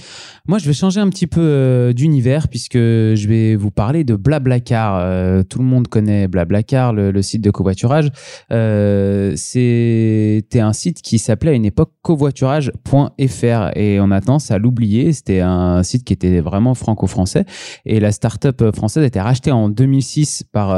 Moi, 0.50 0.58
je 0.58 0.66
vais 0.66 0.74
changer 0.74 1.00
un 1.00 1.10
petit 1.10 1.28
peu 1.28 1.42
euh, 1.44 1.94
d'univers 1.94 2.48
puisque 2.48 2.74
je 2.74 3.28
vais 3.28 3.56
vous 3.56 3.70
parler 3.70 4.04
de 4.04 4.16
Blablacar. 4.16 4.98
Euh, 4.98 5.44
tout 5.44 5.60
le 5.60 5.66
monde 5.66 5.88
connaît 5.88 6.28
Blablacar, 6.28 6.92
le, 6.92 7.22
site 7.22 7.44
de 7.44 7.52
covoiturage. 7.52 8.10
Euh, 8.52 9.34
C'était 9.36 10.60
un 10.60 10.74
site 10.74 11.04
qui 11.04 11.20
s'appelait 11.20 11.52
à 11.52 11.54
une 11.54 11.66
époque 11.66 11.92
covoiturage.fr 12.02 13.78
et 13.78 14.00
on 14.02 14.10
a 14.10 14.22
tendance 14.22 14.50
à 14.50 14.58
l'oublier. 14.58 15.14
C'était 15.14 15.42
un 15.42 15.84
site 15.84 16.04
qui 16.04 16.14
était 16.14 16.40
vraiment 16.40 16.74
franco-français 16.74 17.46
et 17.86 18.00
la 18.00 18.12
start-up 18.12 18.76
française 18.76 19.04
a 19.04 19.06
été 19.06 19.22
rachetée 19.22 19.52
en 19.52 19.70
2006 19.70 20.46
par 20.52 20.70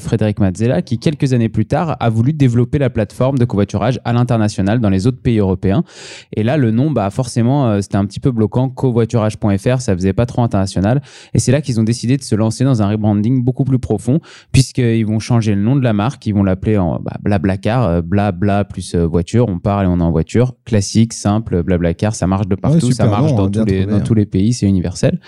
Frédéric 0.00 0.40
Mazzella 0.40 0.80
qui, 0.80 0.98
quelques 0.98 1.34
années 1.34 1.50
plus 1.50 1.66
tard, 1.66 1.98
a 2.00 2.08
voulu 2.08 2.32
développer 2.32 2.78
la 2.78 2.88
plateforme 2.88 3.36
de 3.36 3.44
covoiturage 3.44 4.00
à 4.06 4.14
l'international 4.14 4.80
dans 4.80 4.88
les 4.88 5.06
autres 5.06 5.20
pays 5.20 5.38
européens. 5.38 5.84
Et 6.34 6.42
là, 6.42 6.56
le 6.56 6.70
nom, 6.70 6.90
bah, 6.90 7.10
forcément, 7.10 7.82
c'était 7.82 7.96
un 7.96 8.06
petit 8.06 8.20
peu 8.20 8.30
bloquant. 8.30 8.70
Covoiturage 8.70 9.17
covoiturage.fr, 9.18 9.80
ça 9.80 9.94
faisait 9.94 10.12
pas 10.12 10.26
trop 10.26 10.42
international. 10.42 11.02
Et 11.34 11.38
c'est 11.38 11.52
là 11.52 11.60
qu'ils 11.60 11.80
ont 11.80 11.84
décidé 11.84 12.16
de 12.16 12.22
se 12.22 12.34
lancer 12.34 12.64
dans 12.64 12.82
un 12.82 12.88
rebranding 12.88 13.42
beaucoup 13.42 13.64
plus 13.64 13.78
profond, 13.78 14.20
puisqu'ils 14.52 15.06
vont 15.06 15.18
changer 15.18 15.54
le 15.54 15.62
nom 15.62 15.76
de 15.76 15.82
la 15.82 15.92
marque, 15.92 16.26
ils 16.26 16.34
vont 16.34 16.42
l'appeler 16.44 16.78
en 16.78 16.98
bah, 17.00 17.16
Blablacar, 17.22 17.84
euh, 17.84 18.00
Blabla 18.02 18.64
plus 18.64 18.94
euh, 18.94 19.06
voiture, 19.06 19.46
on 19.48 19.58
part 19.58 19.82
et 19.82 19.86
on 19.86 19.98
est 19.98 20.02
en 20.02 20.10
voiture, 20.10 20.54
classique, 20.64 21.12
simple, 21.12 21.62
Blablacar, 21.62 22.14
ça 22.14 22.26
marche 22.26 22.46
de 22.46 22.54
partout, 22.54 22.92
ça 22.92 23.06
marche 23.06 23.34
dans, 23.34 23.50
tous 23.50 23.64
les, 23.64 23.86
dans 23.86 24.00
tous 24.00 24.14
les 24.14 24.26
pays, 24.26 24.52
c'est 24.52 24.66
universel. 24.66 25.20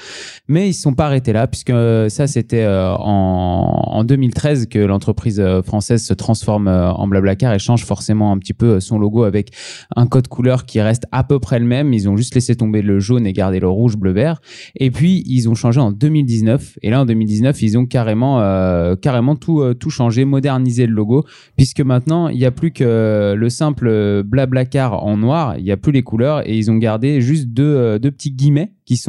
Mais 0.48 0.66
ils 0.66 0.70
ne 0.70 0.75
sont 0.75 0.94
pas 0.94 1.06
arrêtés 1.06 1.32
là, 1.32 1.46
puisque 1.46 1.70
euh, 1.70 2.08
ça 2.08 2.26
c'était 2.26 2.66
en, 2.66 3.00
en 3.00 4.04
2013 4.04 4.66
que 4.66 4.78
l'entreprise 4.78 5.42
française 5.64 6.04
se 6.04 6.14
transforme 6.14 6.69
en 6.69 7.06
Blablacar 7.06 7.52
et 7.52 7.58
change 7.58 7.84
forcément 7.84 8.32
un 8.32 8.38
petit 8.38 8.54
peu 8.54 8.81
son 8.81 8.98
logo 8.98 9.25
avec 9.25 9.52
un 9.96 10.06
code 10.06 10.28
couleur 10.28 10.66
qui 10.66 10.80
reste 10.80 11.06
à 11.12 11.25
peu 11.25 11.38
près 11.38 11.59
le 11.59 11.66
même. 11.66 11.92
Ils 11.92 12.09
ont 12.09 12.16
juste 12.16 12.35
laissé 12.35 12.54
tomber 12.54 12.82
le 12.82 13.00
jaune 13.00 13.26
et 13.26 13.32
gardé 13.32 13.61
le 13.61 13.68
rouge, 13.68 13.79
bleu, 13.88 14.12
vert. 14.12 14.40
Et 14.76 14.90
puis 14.90 15.22
ils 15.26 15.49
ont 15.49 15.54
changé 15.54 15.80
en 15.80 15.92
2019. 15.92 16.78
Et 16.82 16.90
là 16.90 17.00
en 17.00 17.06
2019, 17.06 17.62
ils 17.62 17.78
ont 17.78 17.87
carrément, 17.87 18.40
euh, 18.40 18.96
carrément 18.96 19.37
tout, 19.37 19.60
euh, 19.60 19.75
tout 19.75 19.90
changé, 19.90 20.25
modernisé 20.25 20.87
le 20.87 20.92
logo, 20.92 21.25
puisque 21.56 21.80
maintenant 21.80 22.28
il 22.28 22.38
n'y 22.38 22.44
a 22.44 22.50
plus 22.50 22.72
que 22.72 23.34
le 23.37 23.49
simple 23.49 24.22
blablacar 24.25 25.04
en 25.04 25.16
noir. 25.16 25.56
Il 25.58 25.64
n'y 25.64 25.72
a 25.72 25.76
plus 25.76 25.92
les 25.92 26.02
couleurs 26.02 26.46
et 26.49 26.56
ils 26.56 26.70
ont 26.70 26.76
gardé 26.76 27.20
juste 27.20 27.49
deux, 27.49 27.62
euh, 27.64 27.99
deux 27.99 28.10
petits 28.10 28.32
guillemets 28.32 28.72
qu'ils 28.84 29.08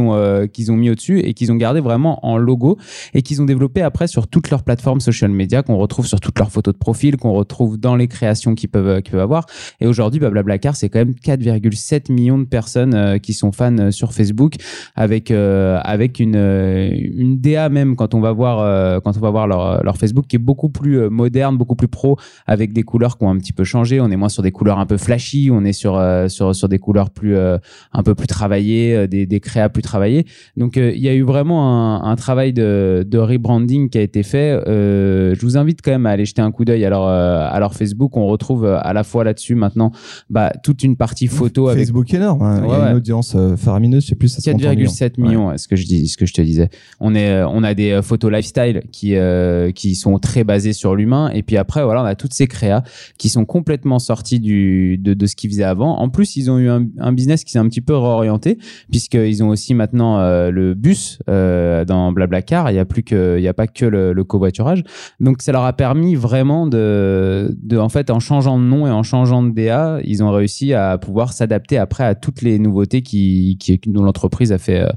ont 0.71 0.77
mis 0.77 0.91
au-dessus 0.91 1.21
et 1.21 1.33
qu'ils 1.33 1.51
ont 1.51 1.55
gardé 1.55 1.79
vraiment 1.79 2.23
en 2.23 2.37
logo 2.37 2.77
et 3.15 3.23
qu'ils 3.23 3.41
ont 3.41 3.45
développé 3.45 3.81
après 3.81 4.05
sur 4.05 4.27
toutes 4.27 4.51
leurs 4.51 4.61
plateformes 4.61 4.99
social 4.99 5.31
media 5.31 5.63
qu'on 5.63 5.77
retrouve 5.77 6.05
sur 6.05 6.19
toutes 6.19 6.37
leurs 6.37 6.51
photos 6.51 6.75
de 6.75 6.77
profil 6.77 7.17
qu'on 7.17 7.33
retrouve 7.33 7.79
dans 7.79 7.95
les 7.95 8.07
créations 8.07 8.53
qu'ils 8.53 8.69
peuvent 8.69 9.01
peuvent 9.01 9.19
avoir 9.19 9.47
et 9.79 9.87
aujourd'hui 9.87 10.19
Blablacar 10.19 10.75
c'est 10.75 10.89
quand 10.89 10.99
même 10.99 11.15
4,7 11.25 12.11
millions 12.11 12.37
de 12.37 12.43
personnes 12.43 13.19
qui 13.21 13.33
sont 13.33 13.51
fans 13.51 13.89
sur 13.89 14.13
Facebook 14.13 14.50
avec 14.95 15.31
euh, 15.31 15.79
avec 15.83 16.19
une 16.19 16.35
une 16.35 17.39
DA 17.39 17.69
même 17.69 17.95
quand 17.95 18.13
on 18.13 18.21
va 18.21 18.31
voir 18.31 18.59
euh, 18.59 18.99
quand 18.99 19.15
on 19.17 19.19
va 19.19 19.29
voir 19.29 19.47
leur, 19.47 19.83
leur 19.83 19.97
Facebook 19.97 20.25
qui 20.27 20.35
est 20.35 20.39
beaucoup 20.39 20.69
plus 20.69 20.99
euh, 20.99 21.09
moderne, 21.09 21.57
beaucoup 21.57 21.75
plus 21.75 21.87
pro 21.87 22.17
avec 22.47 22.73
des 22.73 22.83
couleurs 22.83 23.17
qui 23.17 23.23
ont 23.23 23.29
un 23.29 23.37
petit 23.37 23.53
peu 23.53 23.63
changé. 23.63 23.99
On 23.99 24.09
est 24.09 24.15
moins 24.15 24.29
sur 24.29 24.43
des 24.43 24.51
couleurs 24.51 24.79
un 24.79 24.85
peu 24.85 24.97
flashy, 24.97 25.49
on 25.51 25.63
est 25.63 25.73
sur 25.73 26.01
sur 26.27 26.55
sur 26.55 26.69
des 26.69 26.79
couleurs 26.79 27.09
plus 27.09 27.35
un 27.37 28.03
peu 28.03 28.15
plus 28.15 28.27
travaillées, 28.27 29.07
des 29.07 29.25
des 29.25 29.39
créas 29.39 29.69
plus 29.69 29.81
travaillées. 29.81 30.25
Donc 30.57 30.75
il 30.75 30.99
y 30.99 31.09
a 31.09 31.13
eu 31.13 31.23
vraiment 31.23 32.03
un, 32.03 32.11
un, 32.11 32.15
travail 32.15 32.53
de 32.53 33.05
de 33.07 33.17
rebranding 33.17 33.89
qui 33.89 33.97
a 33.97 34.01
été 34.01 34.23
fait. 34.23 34.59
je 34.65 35.41
vous 35.41 35.57
invite 35.57 35.81
quand 35.81 35.91
même 35.91 36.05
à 36.05 36.11
aller 36.11 36.25
jeter 36.25 36.41
un 36.41 36.51
coup 36.51 36.65
d'œil 36.65 36.85
à 36.85 36.89
leur 36.89 37.03
à 37.05 37.59
leur 37.59 37.73
Facebook. 37.73 38.17
On 38.17 38.27
retrouve 38.27 38.65
à 38.65 38.93
la 38.93 39.03
fois 39.03 39.23
là-dessus 39.23 39.55
maintenant 39.55 39.91
bah, 40.29 40.51
toute 40.63 40.83
une 40.83 40.95
partie 40.95 41.27
photo 41.27 41.69
avec 41.69 41.85
Facebook 41.85 42.13
énorme. 42.13 42.41
Hein. 42.41 42.61
il 42.63 42.69
y 42.69 42.73
a 42.73 42.89
une 42.91 42.97
audience 42.97 43.35
faramineuse. 43.57 44.03
Je 44.03 44.09
sais 44.09 44.15
plus 44.15 44.29
ça 44.41 44.51
4,7 44.51 45.19
millions, 45.21 45.57
ce 45.57 45.67
que 45.67 45.75
je 45.75 45.85
dis, 45.85 46.07
ce 46.07 46.17
que 46.17 46.25
je 46.25 46.33
te 46.33 46.41
disais. 46.41 46.69
On 46.99 47.15
est, 47.15 47.29
euh, 47.29 47.47
on 47.47 47.63
a 47.63 47.73
des 47.73 47.91
euh, 47.91 48.01
photos 48.01 48.31
lifestyle 48.31 48.83
qui 48.91 49.15
euh, 49.15 49.71
qui 49.71 49.95
sont 49.95 50.17
très 50.19 50.43
basées 50.43 50.73
sur 50.73 50.95
l'humain, 50.95 51.29
et 51.33 51.43
puis 51.43 51.57
après 51.57 51.83
voilà, 51.83 52.01
on 52.03 52.05
a 52.05 52.15
toutes 52.15 52.33
ces 52.33 52.47
créas 52.47 52.83
qui 53.17 53.29
sont 53.29 53.45
complètement 53.45 53.99
sorties 53.99 54.39
du, 54.39 54.97
de, 54.97 55.13
de 55.13 55.25
ce 55.25 55.35
qu'ils 55.35 55.49
faisaient 55.49 55.63
avant. 55.63 55.97
En 55.99 56.09
plus, 56.09 56.35
ils 56.35 56.49
ont 56.49 56.57
eu 56.57 56.69
un, 56.69 56.85
un 56.99 57.13
business 57.13 57.43
qui 57.43 57.51
s'est 57.51 57.59
un 57.59 57.67
petit 57.67 57.81
peu 57.81 57.95
réorienté, 57.95 58.57
puisqu'ils 58.89 59.43
ont 59.43 59.49
aussi 59.49 59.73
maintenant 59.73 60.19
euh, 60.19 60.51
le 60.51 60.73
bus 60.73 61.19
euh, 61.29 61.85
dans 61.85 62.11
Blablacar. 62.11 62.69
Il 62.69 62.73
n'y 62.73 62.79
a 62.79 62.85
plus 62.85 63.03
que, 63.03 63.37
il 63.37 63.43
y 63.43 63.47
a 63.47 63.53
pas 63.53 63.67
que 63.67 63.85
le, 63.85 64.13
le 64.13 64.23
covoiturage. 64.23 64.83
Donc, 65.19 65.41
ça 65.41 65.51
leur 65.51 65.63
a 65.63 65.73
permis 65.73 66.15
vraiment 66.15 66.67
de, 66.67 67.55
de, 67.61 67.77
en 67.77 67.89
fait, 67.89 68.09
en 68.09 68.19
changeant 68.19 68.57
de 68.57 68.63
nom 68.63 68.87
et 68.87 68.91
en 68.91 69.03
changeant 69.03 69.43
de 69.43 69.51
DA, 69.51 69.99
ils 70.03 70.23
ont 70.23 70.31
réussi 70.31 70.73
à 70.73 70.97
pouvoir 70.97 71.33
s'adapter 71.33 71.77
après 71.77 72.03
à 72.03 72.15
toutes 72.15 72.41
les 72.41 72.59
nouveautés 72.59 73.01
qui, 73.01 73.57
qui 73.59 73.79
dont 73.87 74.03
l'entreprise 74.03 74.30
a 74.51 74.57
fait, 74.57 74.81
euh, 74.81 74.89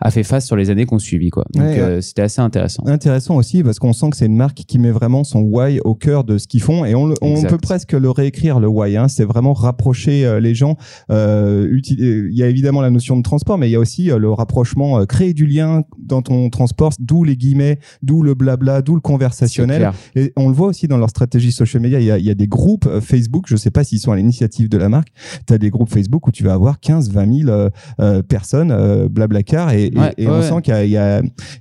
a 0.00 0.10
fait 0.10 0.22
face 0.22 0.46
sur 0.46 0.56
les 0.56 0.70
années 0.70 0.84
qu'on 0.86 0.98
suivi, 0.98 1.30
quoi. 1.30 1.44
Donc, 1.54 1.62
Ouais, 1.64 1.78
euh, 1.80 2.00
c'était 2.00 2.22
assez 2.22 2.40
intéressant. 2.40 2.84
Intéressant 2.86 3.36
aussi 3.36 3.62
parce 3.62 3.78
qu'on 3.78 3.92
sent 3.92 4.10
que 4.10 4.16
c'est 4.16 4.26
une 4.26 4.36
marque 4.36 4.58
qui 4.66 4.78
met 4.78 4.90
vraiment 4.90 5.24
son 5.24 5.40
why 5.40 5.80
au 5.80 5.94
cœur 5.94 6.24
de 6.24 6.38
ce 6.38 6.46
qu'ils 6.46 6.62
font 6.62 6.84
et 6.84 6.94
on, 6.94 7.06
le- 7.06 7.14
on 7.22 7.32
Exact. 7.34 7.50
peut 7.50 7.58
presque 7.58 7.92
le 7.92 8.10
réécrire 8.10 8.60
le 8.60 8.68
why. 8.68 8.96
Hein. 8.96 9.08
C'est 9.08 9.24
vraiment 9.24 9.52
rapprocher 9.52 10.24
euh, 10.24 10.40
les 10.40 10.54
gens. 10.54 10.76
Euh, 11.10 11.78
il 11.88 12.30
y 12.34 12.42
a 12.42 12.48
évidemment 12.48 12.80
la 12.80 12.90
notion 12.90 13.16
de 13.16 13.22
transport, 13.22 13.58
mais 13.58 13.68
il 13.68 13.72
y 13.72 13.76
a 13.76 13.80
aussi 13.80 14.06
le 14.06 14.30
rapprochement, 14.32 15.04
créer 15.06 15.34
du 15.34 15.46
lien 15.46 15.82
dans 15.98 16.22
ton 16.22 16.48
transport, 16.50 16.92
d'où 16.98 17.24
les 17.24 17.36
guillemets, 17.36 17.78
d'où 18.02 18.22
le 18.22 18.34
blabla, 18.34 18.82
d'où 18.82 18.94
le 18.94 19.00
conversationnel. 19.00 19.90
Et 20.14 20.32
on 20.36 20.48
le 20.48 20.54
voit 20.54 20.68
aussi 20.68 20.88
dans 20.88 20.98
leur 20.98 21.10
stratégie 21.10 21.52
social 21.52 21.82
media. 21.82 22.00
Il 22.00 22.06
y 22.06 22.10
a, 22.10 22.18
il 22.18 22.24
y 22.24 22.30
a 22.30 22.34
des 22.34 22.46
groupes 22.48 22.88
Facebook, 23.00 23.46
je 23.48 23.56
sais 23.56 23.70
pas 23.70 23.84
s'ils 23.84 23.98
sont 24.00 24.12
à 24.12 24.16
l'initiative 24.16 24.68
de 24.68 24.78
la 24.78 24.88
marque. 24.88 25.08
Tu 25.46 25.54
as 25.54 25.58
des 25.58 25.70
groupes 25.70 25.88
Facebook 25.90 26.26
où 26.26 26.30
tu 26.30 26.42
vas 26.44 26.54
avoir 26.54 26.80
15, 26.80 27.10
20 27.10 27.38
000 27.44 27.50
euh, 27.50 27.70
euh, 28.00 28.22
personnes, 28.22 28.70
euh, 28.82 29.08
blablacar, 29.08 29.72
et, 29.72 29.86
et- 29.86 29.98
Ouais, 29.98 30.12
et 30.18 30.26
ouais, 30.26 30.32
on 30.32 30.40
ouais. 30.40 30.48
sent 30.48 30.62
qu'il 30.62 30.74
y 30.74 30.76
a, 30.76 30.84
il 30.84 30.90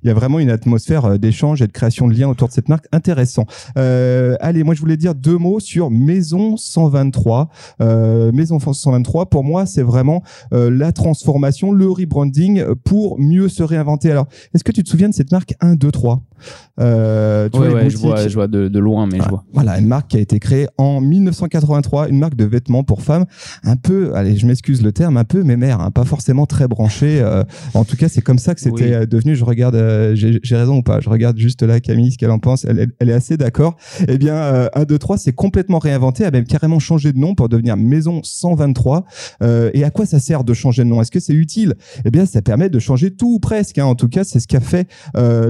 y, 0.03 0.07
y 0.07 0.09
a 0.09 0.13
vraiment 0.13 0.39
une 0.39 0.49
atmosphère 0.49 1.05
euh, 1.05 1.17
d'échange 1.17 1.61
et 1.61 1.67
de 1.67 1.71
création 1.71 2.07
de 2.07 2.13
liens 2.13 2.27
autour 2.29 2.47
de 2.47 2.53
cette 2.53 2.67
marque 2.69 2.85
intéressant. 2.91 3.45
Euh, 3.77 4.35
allez, 4.41 4.63
moi 4.63 4.73
je 4.75 4.79
voulais 4.81 4.97
dire 4.97 5.15
deux 5.15 5.37
mots 5.37 5.59
sur 5.59 5.89
Maison 5.91 6.57
123. 6.57 7.49
Euh, 7.81 8.31
Maison 8.31 8.59
123, 8.59 9.27
pour 9.29 9.43
moi, 9.43 9.65
c'est 9.65 9.81
vraiment 9.83 10.23
euh, 10.53 10.69
la 10.69 10.91
transformation, 10.91 11.71
le 11.71 11.89
rebranding 11.89 12.63
pour 12.83 13.19
mieux 13.19 13.49
se 13.49 13.63
réinventer. 13.63 14.11
Alors, 14.11 14.27
est-ce 14.53 14.63
que 14.63 14.71
tu 14.71 14.83
te 14.83 14.89
souviens 14.89 15.09
de 15.09 15.13
cette 15.13 15.31
marque 15.31 15.53
1, 15.61 15.75
2, 15.75 15.91
3 15.91 16.21
euh, 16.79 17.49
tu 17.49 17.59
Ouais, 17.59 17.67
vois, 17.69 17.79
les 17.79 17.83
ouais, 17.85 17.89
je 17.89 17.97
vois, 17.97 18.15
boutiques- 18.15 18.29
je 18.29 18.33
vois 18.35 18.47
de, 18.47 18.67
de 18.67 18.79
loin, 18.79 19.07
mais 19.07 19.19
je 19.21 19.29
vois. 19.29 19.43
voilà, 19.53 19.79
une 19.79 19.87
marque 19.87 20.09
qui 20.09 20.17
a 20.17 20.19
été 20.19 20.39
créée 20.39 20.67
en 20.77 21.01
1983, 21.01 22.09
une 22.09 22.19
marque 22.19 22.35
de 22.35 22.45
vêtements 22.45 22.83
pour 22.83 23.01
femmes, 23.01 23.25
un 23.63 23.75
peu, 23.75 24.13
allez, 24.15 24.35
je 24.35 24.45
m'excuse 24.45 24.81
le 24.81 24.91
terme, 24.91 25.17
un 25.17 25.23
peu 25.23 25.43
mémère, 25.43 25.79
hein, 25.81 25.91
pas 25.91 26.05
forcément 26.05 26.45
très 26.45 26.67
branchée. 26.67 27.21
euh, 27.21 27.43
en 27.73 27.83
tout 27.83 27.95
cas, 27.97 28.07
c'est 28.09 28.21
comme 28.21 28.37
ça 28.39 28.53
que 28.55 28.61
c'était 28.61 28.83
Oui. 28.85 28.93
euh, 28.93 29.05
devenu. 29.05 29.35
Je 29.35 29.43
regarde, 29.45 29.75
euh, 29.75 30.15
j'ai 30.15 30.55
raison 30.55 30.77
ou 30.77 30.83
pas? 30.83 30.99
Je 31.01 31.09
regarde 31.09 31.37
juste 31.37 31.61
là 31.63 31.79
Camille, 31.79 32.11
ce 32.11 32.17
qu'elle 32.17 32.31
en 32.31 32.39
pense. 32.39 32.65
Elle, 32.65 32.79
elle- 32.79 32.91
elle 32.99 33.09
est 33.09 33.13
assez 33.13 33.37
d'accord. 33.37 33.75
Eh 34.07 34.17
bien, 34.17 34.35
euh, 34.35 34.69
1, 34.73 34.83
2, 34.85 34.97
3, 34.97 35.17
c'est 35.17 35.33
complètement 35.33 35.79
réinventé, 35.79 36.25
a 36.25 36.31
même 36.31 36.45
carrément 36.45 36.79
changé 36.79 37.11
de 37.13 37.17
nom 37.19 37.35
pour 37.35 37.49
devenir 37.49 37.77
Maison 37.77 38.21
123. 38.23 39.05
Euh, 39.43 39.69
et 39.73 39.83
à 39.83 39.89
quoi 39.91 40.05
ça 40.05 40.19
sert 40.19 40.43
de 40.43 40.53
changer 40.53 40.83
de 40.83 40.87
nom? 40.89 41.01
Est-ce 41.01 41.11
que 41.11 41.19
c'est 41.19 41.33
utile? 41.33 41.75
Eh 42.05 42.11
bien, 42.11 42.25
ça 42.25 42.41
permet 42.41 42.69
de 42.69 42.79
changer 42.79 43.11
tout 43.11 43.33
ou 43.35 43.39
presque. 43.39 43.77
hein. 43.77 43.85
En 43.85 43.95
tout 43.95 44.09
cas, 44.09 44.23
c'est 44.23 44.39
ce 44.39 44.47
qu'a 44.47 44.59
fait 44.59 44.87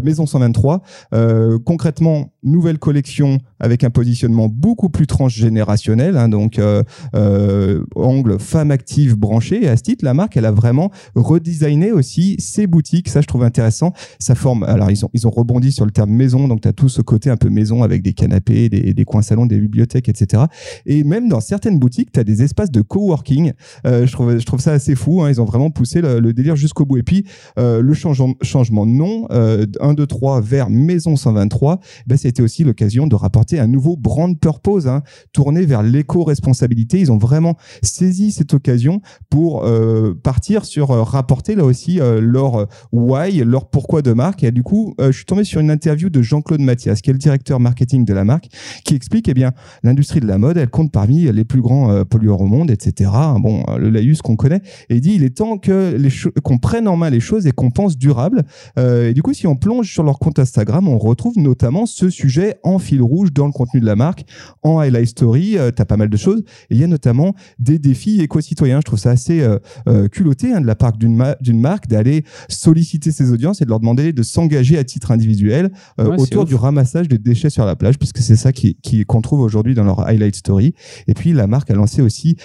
Maison 0.04 0.26
123. 0.26 0.81
Euh, 1.14 1.58
concrètement, 1.64 2.32
nouvelle 2.44 2.80
collection 2.80 3.40
avec 3.60 3.84
un 3.84 3.90
positionnement 3.90 4.48
beaucoup 4.48 4.90
plus 4.90 5.08
transgénérationnel, 5.08 6.18
hein, 6.18 6.30
donc 6.30 6.58
euh, 6.58 6.84
euh, 7.16 7.84
angle 7.96 8.40
femme 8.40 8.72
active 8.72 9.16
branchée. 9.16 9.64
Et 9.64 9.68
à 9.68 9.78
ce 9.78 9.84
titre, 9.84 10.04
la 10.04 10.14
marque, 10.14 10.38
elle 10.38 10.46
a 10.46 10.52
vraiment 10.52 10.92
redesigné 11.16 11.92
aussi 11.92 12.36
ses 12.40 12.68
boutiques. 12.68 13.10
Ça, 13.10 13.22
je 13.22 13.28
trouve 13.28 13.44
intéressant. 13.44 13.94
Ça 14.20 14.36
forme. 14.36 14.64
Alors, 14.64 14.90
ils 14.90 15.06
ont 15.06 15.10
ils 15.14 15.28
ont 15.28 15.32
rebondi 15.32 15.72
sur 15.72 15.86
le 15.86 15.92
terme 15.92 16.12
maison, 16.12 16.48
donc 16.48 16.62
tu 16.62 16.68
as 16.68 16.74
tout 16.74 16.90
ce 16.90 17.02
côté 17.02 17.30
un 17.30 17.38
peu 17.38 17.50
maison 17.50 17.84
avec 17.84 18.02
des 18.02 18.14
canapés, 18.14 18.70
des, 18.70 19.06
coins 19.06 19.22
salons, 19.22 19.46
des 19.46 19.60
bibliothèques, 19.60 20.10
etc. 20.10 20.44
Et 20.86 21.04
même 21.04 21.28
dans 21.28 21.42
certaines 21.42 21.80
boutiques, 21.80 22.12
tu 22.12 22.20
as 22.20 22.24
des 22.24 22.44
espaces 22.44 22.72
de 22.72 22.82
coworking. 22.82 23.54
Euh, 23.86 24.08
je 24.08 24.12
trouve 24.12 24.38
je 24.38 24.46
trouve 24.46 24.60
ça 24.60 24.72
assez 24.72 24.96
fou. 24.96 25.22
hein. 25.22 25.30
Ils 25.30 25.42
ont 25.42 25.46
vraiment 25.46 25.70
poussé 25.70 26.02
le, 26.02 26.34
délire 26.34 26.56
jusqu'au 26.56 26.86
bout. 26.86 26.98
Et 26.98 27.04
puis 27.04 27.26
le 27.58 27.94
changement, 27.94 28.34
changement 28.42 28.86
de 28.86 28.92
nom, 28.92 29.28
euh, 29.32 29.66
1, 29.80 29.94
2, 29.94 30.08
3 30.08 30.42
vers 30.42 30.70
Maison 30.74 31.16
123, 31.16 31.80
ben, 32.08 32.18
c'était 32.18 32.42
aussi 32.42 32.64
l'occasion 32.64 33.08
de 33.08 33.16
rapporter 33.16 33.60
un 33.60 33.68
nouveau 33.68 33.96
brand 33.96 34.38
purpose, 34.40 34.88
hein, 34.88 35.04
tourné 35.34 35.66
vers 35.66 35.84
l'éco-responsabilité. 35.84 37.00
Ils 37.00 37.12
ont 37.12 37.18
vraiment 37.18 37.58
saisi 37.82 38.32
cette 38.32 38.54
occasion 38.54 39.02
pour 39.30 39.66
euh, 39.66 40.14
partir 40.22 40.66
sur 40.66 40.92
euh, 40.92 41.04
rapporter 41.04 41.56
là 41.56 41.64
aussi 41.64 42.00
euh, 42.00 42.20
leur 42.22 42.68
why, 42.92 43.44
leur 43.44 43.70
pourquoi 43.70 44.02
de 44.02 44.14
marque. 44.14 44.44
Et 44.44 44.52
du 44.52 44.64
coup, 44.64 44.96
je 45.00 45.12
suis 45.12 45.26
tombé 45.26 45.44
sur 45.44 45.60
une 45.62 45.72
interview 45.72 46.10
de 46.10 46.22
Jean-Claude 46.22 46.62
Mathias, 46.62 47.02
qui 47.02 47.10
est 47.10 47.14
le 47.14 47.20
directeur 47.20 47.60
marketing 47.60 48.06
de 48.06 48.14
la 48.14 48.24
marque, 48.24 48.50
qui 48.84 48.96
explique 48.96 49.28
eh 49.30 49.34
bien 49.34 49.52
l'industrie 49.84 50.20
de 50.20 50.28
la 50.28 50.38
mode, 50.38 50.58
elle 50.58 50.70
compte 50.70 50.92
parmi 50.92 51.32
les 51.32 51.44
plus 51.44 51.62
grands 51.62 52.04
pollueurs 52.06 52.42
au 52.42 52.46
monde, 52.46 52.72
etc. 52.72 53.12
Bon, 53.40 53.64
le 53.78 53.90
laïus 53.90 54.22
qu'on 54.22 54.36
connaît. 54.36 54.62
Et 54.90 55.00
dit, 55.00 55.14
il 55.16 55.24
est 55.24 55.38
temps 55.38 55.58
que 55.58 55.98
qu'on 56.42 56.58
prenne 56.58 56.88
en 56.88 56.98
main 56.98 57.10
les 57.10 57.20
choses 57.20 57.48
et 57.48 57.52
qu'on 57.52 57.72
pense 57.72 57.98
durable. 57.98 58.44
Et 58.78 59.14
du 59.14 59.22
coup, 59.22 59.34
si 59.34 59.48
on 59.48 59.56
plonge 59.56 59.92
sur 59.92 60.04
leur 60.04 60.20
compte 60.20 60.40
Instagram, 60.52 60.88
on 60.90 60.98
retrouve 60.98 61.38
notamment 61.38 61.86
ce 61.86 62.10
sujet 62.10 62.58
en 62.64 62.78
fil 62.78 63.02
rouge 63.02 63.32
dans 63.32 63.46
le 63.46 63.54
contenu 63.54 63.80
de 63.80 63.86
la 63.86 63.96
marque, 63.96 64.26
en 64.64 64.80
highlight 64.80 65.08
story. 65.08 65.58
Euh, 65.58 65.72
T'as 65.72 65.86
pas 65.86 65.96
mal 65.98 66.10
de 66.10 66.18
choses. 66.18 66.42
Et 66.70 66.76
il 66.76 66.78
y 66.82 66.84
a 66.84 66.88
notamment 66.88 67.34
des 67.60 67.80
défis 67.80 68.20
éco-citoyens. 68.22 68.80
Je 68.80 68.84
trouve 68.86 69.00
ça 69.00 69.12
assez 69.12 69.40
euh, 69.42 69.58
euh, 69.88 70.08
culotté 70.10 70.54
hein, 70.54 70.60
de 70.60 70.68
la 70.68 70.76
part 70.76 70.92
d'une 70.98 71.16
ma- 71.16 71.36
d'une 71.40 71.62
marque 71.62 71.88
d'aller 71.88 72.26
solliciter 72.50 73.12
ses 73.12 73.32
audiences 73.32 73.62
et 73.62 73.66
de 73.66 73.70
leur 73.70 73.80
demander 73.80 74.12
de 74.12 74.24
s'engager 74.24 74.78
à 74.78 74.84
titre 74.84 75.12
individuel 75.12 75.72
euh, 76.00 76.10
Ouais, 76.10 76.20
autour 76.20 76.44
du 76.46 76.56
ramassage 76.56 77.08
des 77.08 77.18
déchets 77.18 77.50
sur 77.50 77.66
la 77.66 77.76
plage, 77.78 77.98
puisque 77.98 78.18
c'est 78.20 78.36
ça 78.36 78.52
qui 78.52 78.76
qui- 78.82 79.06
qu'on 79.06 79.22
trouve 79.22 79.40
aujourd'hui 79.40 79.74
dans 79.76 79.84
leur 79.86 80.02
highlight 80.02 80.36
story. 80.36 80.74
Et 81.08 81.14
puis 81.14 81.32
la 81.34 81.48
marque 81.48 81.72
a 81.72 81.76
lancé 81.76 82.02
aussi, 82.02 82.36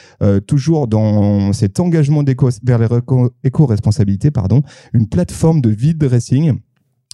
toujours 0.46 0.86
dans 0.86 1.52
cet 1.52 1.80
engagement 1.80 2.22
vers 2.62 2.78
les 2.78 2.88
éco-responsabilités, 3.44 4.30
pardon, 4.30 4.62
une 4.92 5.08
plateforme 5.08 5.60
de 5.60 5.70
vide 5.70 5.98
dressing. 5.98 6.54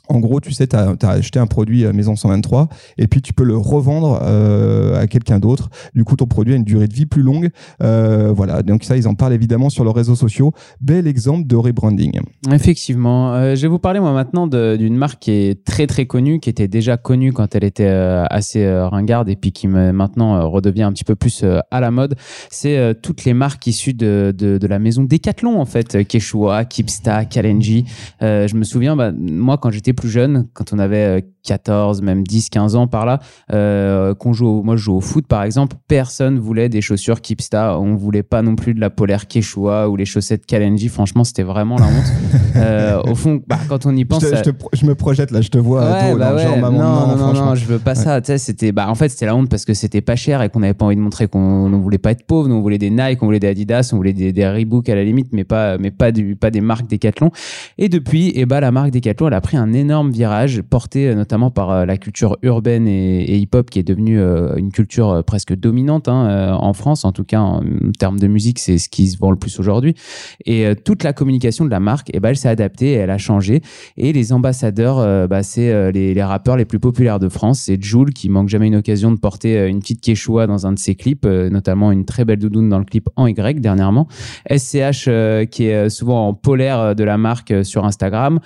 En 0.08 0.18
gros, 0.18 0.40
tu 0.40 0.52
sais, 0.52 0.66
tu 0.66 0.76
as, 0.76 0.96
acheté 1.08 1.38
un 1.38 1.46
produit 1.46 1.86
à 1.86 1.92
Maison 1.92 2.16
123 2.16 2.68
et 2.98 3.06
puis 3.06 3.22
tu 3.22 3.32
peux 3.32 3.44
le 3.44 3.56
revendre 3.56 4.20
euh, 4.22 5.00
à 5.00 5.06
quelqu'un 5.06 5.38
d'autre. 5.38 5.70
Du 5.94 6.04
coup, 6.04 6.16
ton 6.16 6.26
produit 6.26 6.54
a 6.54 6.56
une 6.56 6.64
durée 6.64 6.88
de 6.88 6.94
vie 6.94 7.06
plus 7.06 7.22
longue. 7.22 7.50
Euh, 7.82 8.32
voilà, 8.34 8.62
donc 8.62 8.84
ça, 8.84 8.96
ils 8.96 9.08
en 9.08 9.14
parlent 9.14 9.32
évidemment 9.32 9.70
sur 9.70 9.84
leurs 9.84 9.94
réseaux 9.94 10.16
sociaux. 10.16 10.52
Bel 10.80 11.06
exemple 11.06 11.46
de 11.46 11.56
rebranding. 11.56 12.20
Effectivement. 12.50 13.34
Euh, 13.34 13.54
je 13.54 13.62
vais 13.62 13.68
vous 13.68 13.78
parler 13.78 14.00
moi 14.00 14.12
maintenant 14.12 14.46
d'une 14.46 14.96
marque 14.96 15.20
qui 15.20 15.30
est 15.30 15.64
très 15.64 15.86
très 15.86 16.06
connue, 16.06 16.40
qui 16.40 16.50
était 16.50 16.68
déjà 16.68 16.96
connue 16.96 17.32
quand 17.32 17.54
elle 17.54 17.64
était 17.64 17.86
euh, 17.86 18.24
assez 18.28 18.64
euh, 18.64 18.88
ringarde 18.88 19.28
et 19.28 19.36
puis 19.36 19.52
qui 19.52 19.68
maintenant 19.68 20.36
euh, 20.36 20.44
redevient 20.44 20.82
un 20.82 20.92
petit 20.92 21.04
peu 21.04 21.14
plus 21.14 21.42
euh, 21.42 21.60
à 21.70 21.80
la 21.80 21.90
mode. 21.90 22.16
C'est 22.50 22.76
euh, 22.76 22.94
toutes 22.94 23.24
les 23.24 23.34
marques 23.34 23.66
issues 23.66 23.94
de, 23.94 24.34
de, 24.36 24.66
la 24.66 24.78
maison 24.78 25.04
Decathlon 25.04 25.60
en 25.60 25.64
fait, 25.64 25.94
Euh, 25.94 26.04
Quechua, 26.04 26.64
Kipsta, 26.64 27.24
Kalenji. 27.24 27.84
Euh, 28.22 28.46
je 28.48 28.54
me 28.56 28.64
souviens, 28.64 28.96
bah, 28.96 29.12
moi 29.12 29.58
quand 29.58 29.70
j'étais 29.70 29.92
plus 30.02 30.10
jeune, 30.10 30.48
quand 30.52 30.72
on 30.72 30.78
avait 30.80 31.18
euh, 31.18 31.20
14, 31.44 32.02
même 32.02 32.24
10, 32.24 32.50
15 32.50 32.74
ans 32.76 32.86
par 32.86 33.06
là, 33.06 33.18
euh, 33.52 34.14
qu'on 34.14 34.32
joue 34.32 34.46
au- 34.46 34.62
moi 34.62 34.76
je 34.76 34.82
joue 34.82 34.94
au 34.96 35.00
foot 35.00 35.26
par 35.26 35.42
exemple, 35.44 35.76
personne 35.88 36.38
voulait 36.38 36.68
des 36.68 36.80
chaussures 36.80 37.20
Kipsta, 37.20 37.78
on 37.78 37.94
voulait 37.94 38.22
pas 38.22 38.42
non 38.42 38.54
plus 38.56 38.74
de 38.74 38.80
la 38.80 38.90
polaire 38.90 39.26
Quechua 39.28 39.88
ou 39.88 39.96
les 39.96 40.04
chaussettes 40.04 40.44
Kalenji. 40.46 40.88
Franchement, 40.88 41.24
c'était 41.24 41.42
vraiment 41.44 41.76
la 41.78 41.86
honte. 41.86 41.92
Euh, 42.54 43.00
au 43.10 43.14
fond, 43.14 43.40
bah, 43.46 43.58
quand 43.66 43.86
on 43.86 43.96
y 43.96 44.00
Je, 44.00 44.04
pense, 44.04 44.20
te- 44.22 44.26
ça- 44.26 44.36
je 44.36 44.42
te 44.42 44.50
pro- 44.50 44.68
je 44.74 44.84
me 44.84 44.94
projette 44.94 45.30
là, 45.30 45.40
je 45.40 45.48
te 45.48 45.56
vois 45.56 45.80
Ouais, 45.90 46.14
bah 46.16 46.36
genre 46.36 46.58
maman, 46.58 46.78
non, 46.78 47.16
non, 47.16 47.32
non, 47.32 47.32
non, 47.46 47.54
je 47.54 47.64
veux 47.64 47.78
pas 47.78 47.94
ça. 47.94 48.20
C'était, 48.22 48.72
bah, 48.72 48.90
en 48.90 48.94
fait, 48.94 49.08
c'était 49.08 49.24
la 49.24 49.34
honte 49.34 49.48
parce 49.48 49.64
que 49.64 49.72
c'était 49.72 50.02
pas 50.02 50.16
cher 50.16 50.42
et 50.42 50.50
qu'on 50.50 50.60
n'avait 50.60 50.74
pas 50.74 50.84
envie 50.84 50.96
de 50.96 51.00
montrer 51.00 51.28
qu'on 51.28 51.70
ne 51.70 51.76
voulait 51.76 51.96
pas 51.96 52.10
être 52.10 52.26
pauvre. 52.26 52.48
Nous, 52.48 52.54
on 52.54 52.60
voulait 52.60 52.76
des 52.76 52.90
Nike, 52.90 53.22
on 53.22 53.26
voulait 53.26 53.40
des 53.40 53.46
Adidas, 53.48 53.88
on 53.94 53.96
voulait 53.96 54.12
des, 54.12 54.32
des 54.34 54.46
Reebok 54.46 54.86
à 54.90 54.94
la 54.94 55.02
limite, 55.02 55.28
mais 55.32 55.44
pas, 55.44 55.78
mais 55.78 55.90
pas, 55.90 56.12
du, 56.12 56.36
pas 56.36 56.50
des 56.50 56.60
marques 56.60 56.88
Decathlon. 56.90 57.30
Et 57.78 57.88
depuis, 57.88 58.32
eh 58.34 58.44
bah, 58.44 58.60
la 58.60 58.70
marque 58.70 58.90
Decathlon, 58.90 59.28
elle 59.28 59.34
a 59.34 59.40
pris 59.40 59.56
un 59.56 59.72
énorme 59.72 59.81
virage 60.10 60.62
porté 60.62 61.08
euh, 61.08 61.14
notamment 61.14 61.50
par 61.50 61.70
euh, 61.70 61.84
la 61.84 61.96
culture 61.96 62.36
urbaine 62.42 62.86
et, 62.88 63.36
hip-hop 63.36 63.70
qui 63.70 63.78
est 63.78 63.82
devenue 63.82 64.20
euh, 64.20 64.54
une 64.56 64.72
culture 64.72 65.22
presque 65.24 65.54
dominante 65.54 66.08
hein, 66.08 66.56
en 66.58 66.72
France. 66.72 67.04
En 67.04 67.12
tout 67.12 67.24
cas, 67.24 67.40
en, 67.40 67.62
termes 67.98 68.18
de 68.18 68.26
musique, 68.26 68.58
c'est 68.58 68.78
ce 68.78 68.88
qui 68.88 69.08
se 69.08 69.18
vend 69.18 69.30
le 69.30 69.36
plus 69.36 69.58
aujourd'hui. 69.58 69.94
Et 70.44 70.66
toute 70.84 71.02
la 71.02 71.12
communication 71.12 71.64
de 71.64 71.70
la 71.70 71.80
marque, 71.80 72.10
eh 72.12 72.20
ben, 72.20 72.30
elle 72.30 72.36
s'est 72.36 72.48
adaptée, 72.48 72.92
elle 72.92 73.10
a 73.10 73.18
changé. 73.18 73.62
Et 73.96 74.12
les 74.12 74.32
ambassadeurs, 74.32 75.28
bah, 75.28 75.42
c'est 75.42 75.92
les, 75.92 76.22
rappeurs 76.22 76.56
les 76.56 76.64
plus 76.64 76.78
populaires 76.78 77.18
de 77.18 77.28
France. 77.28 77.60
C'est 77.60 77.82
Joule 77.82 78.12
qui 78.12 78.28
manque 78.28 78.48
jamais 78.48 78.66
une 78.66 78.76
occasion 78.76 79.10
de 79.12 79.18
porter 79.18 79.66
une 79.66 79.80
petite 79.80 80.00
Quechua 80.00 80.46
dans 80.46 80.66
un 80.66 80.72
de 80.72 80.78
ses 80.78 80.94
clips, 80.94 81.26
notamment 81.26 81.92
une 81.92 82.04
très 82.04 82.24
belle 82.24 82.38
doudoune 82.38 82.68
dans 82.68 82.78
le 82.78 82.84
clip 82.84 83.08
en 83.16 83.26
Y 83.26 83.60
dernièrement. 83.60 84.08
SCH 84.50 85.08
qui 85.50 85.64
est 85.64 85.88
souvent 85.88 86.28
en 86.28 86.34
polaire 86.34 86.94
de 86.94 87.04
la 87.04 87.18
marque 87.18 87.64
sur 87.64 87.84
Instagram. 87.84 88.40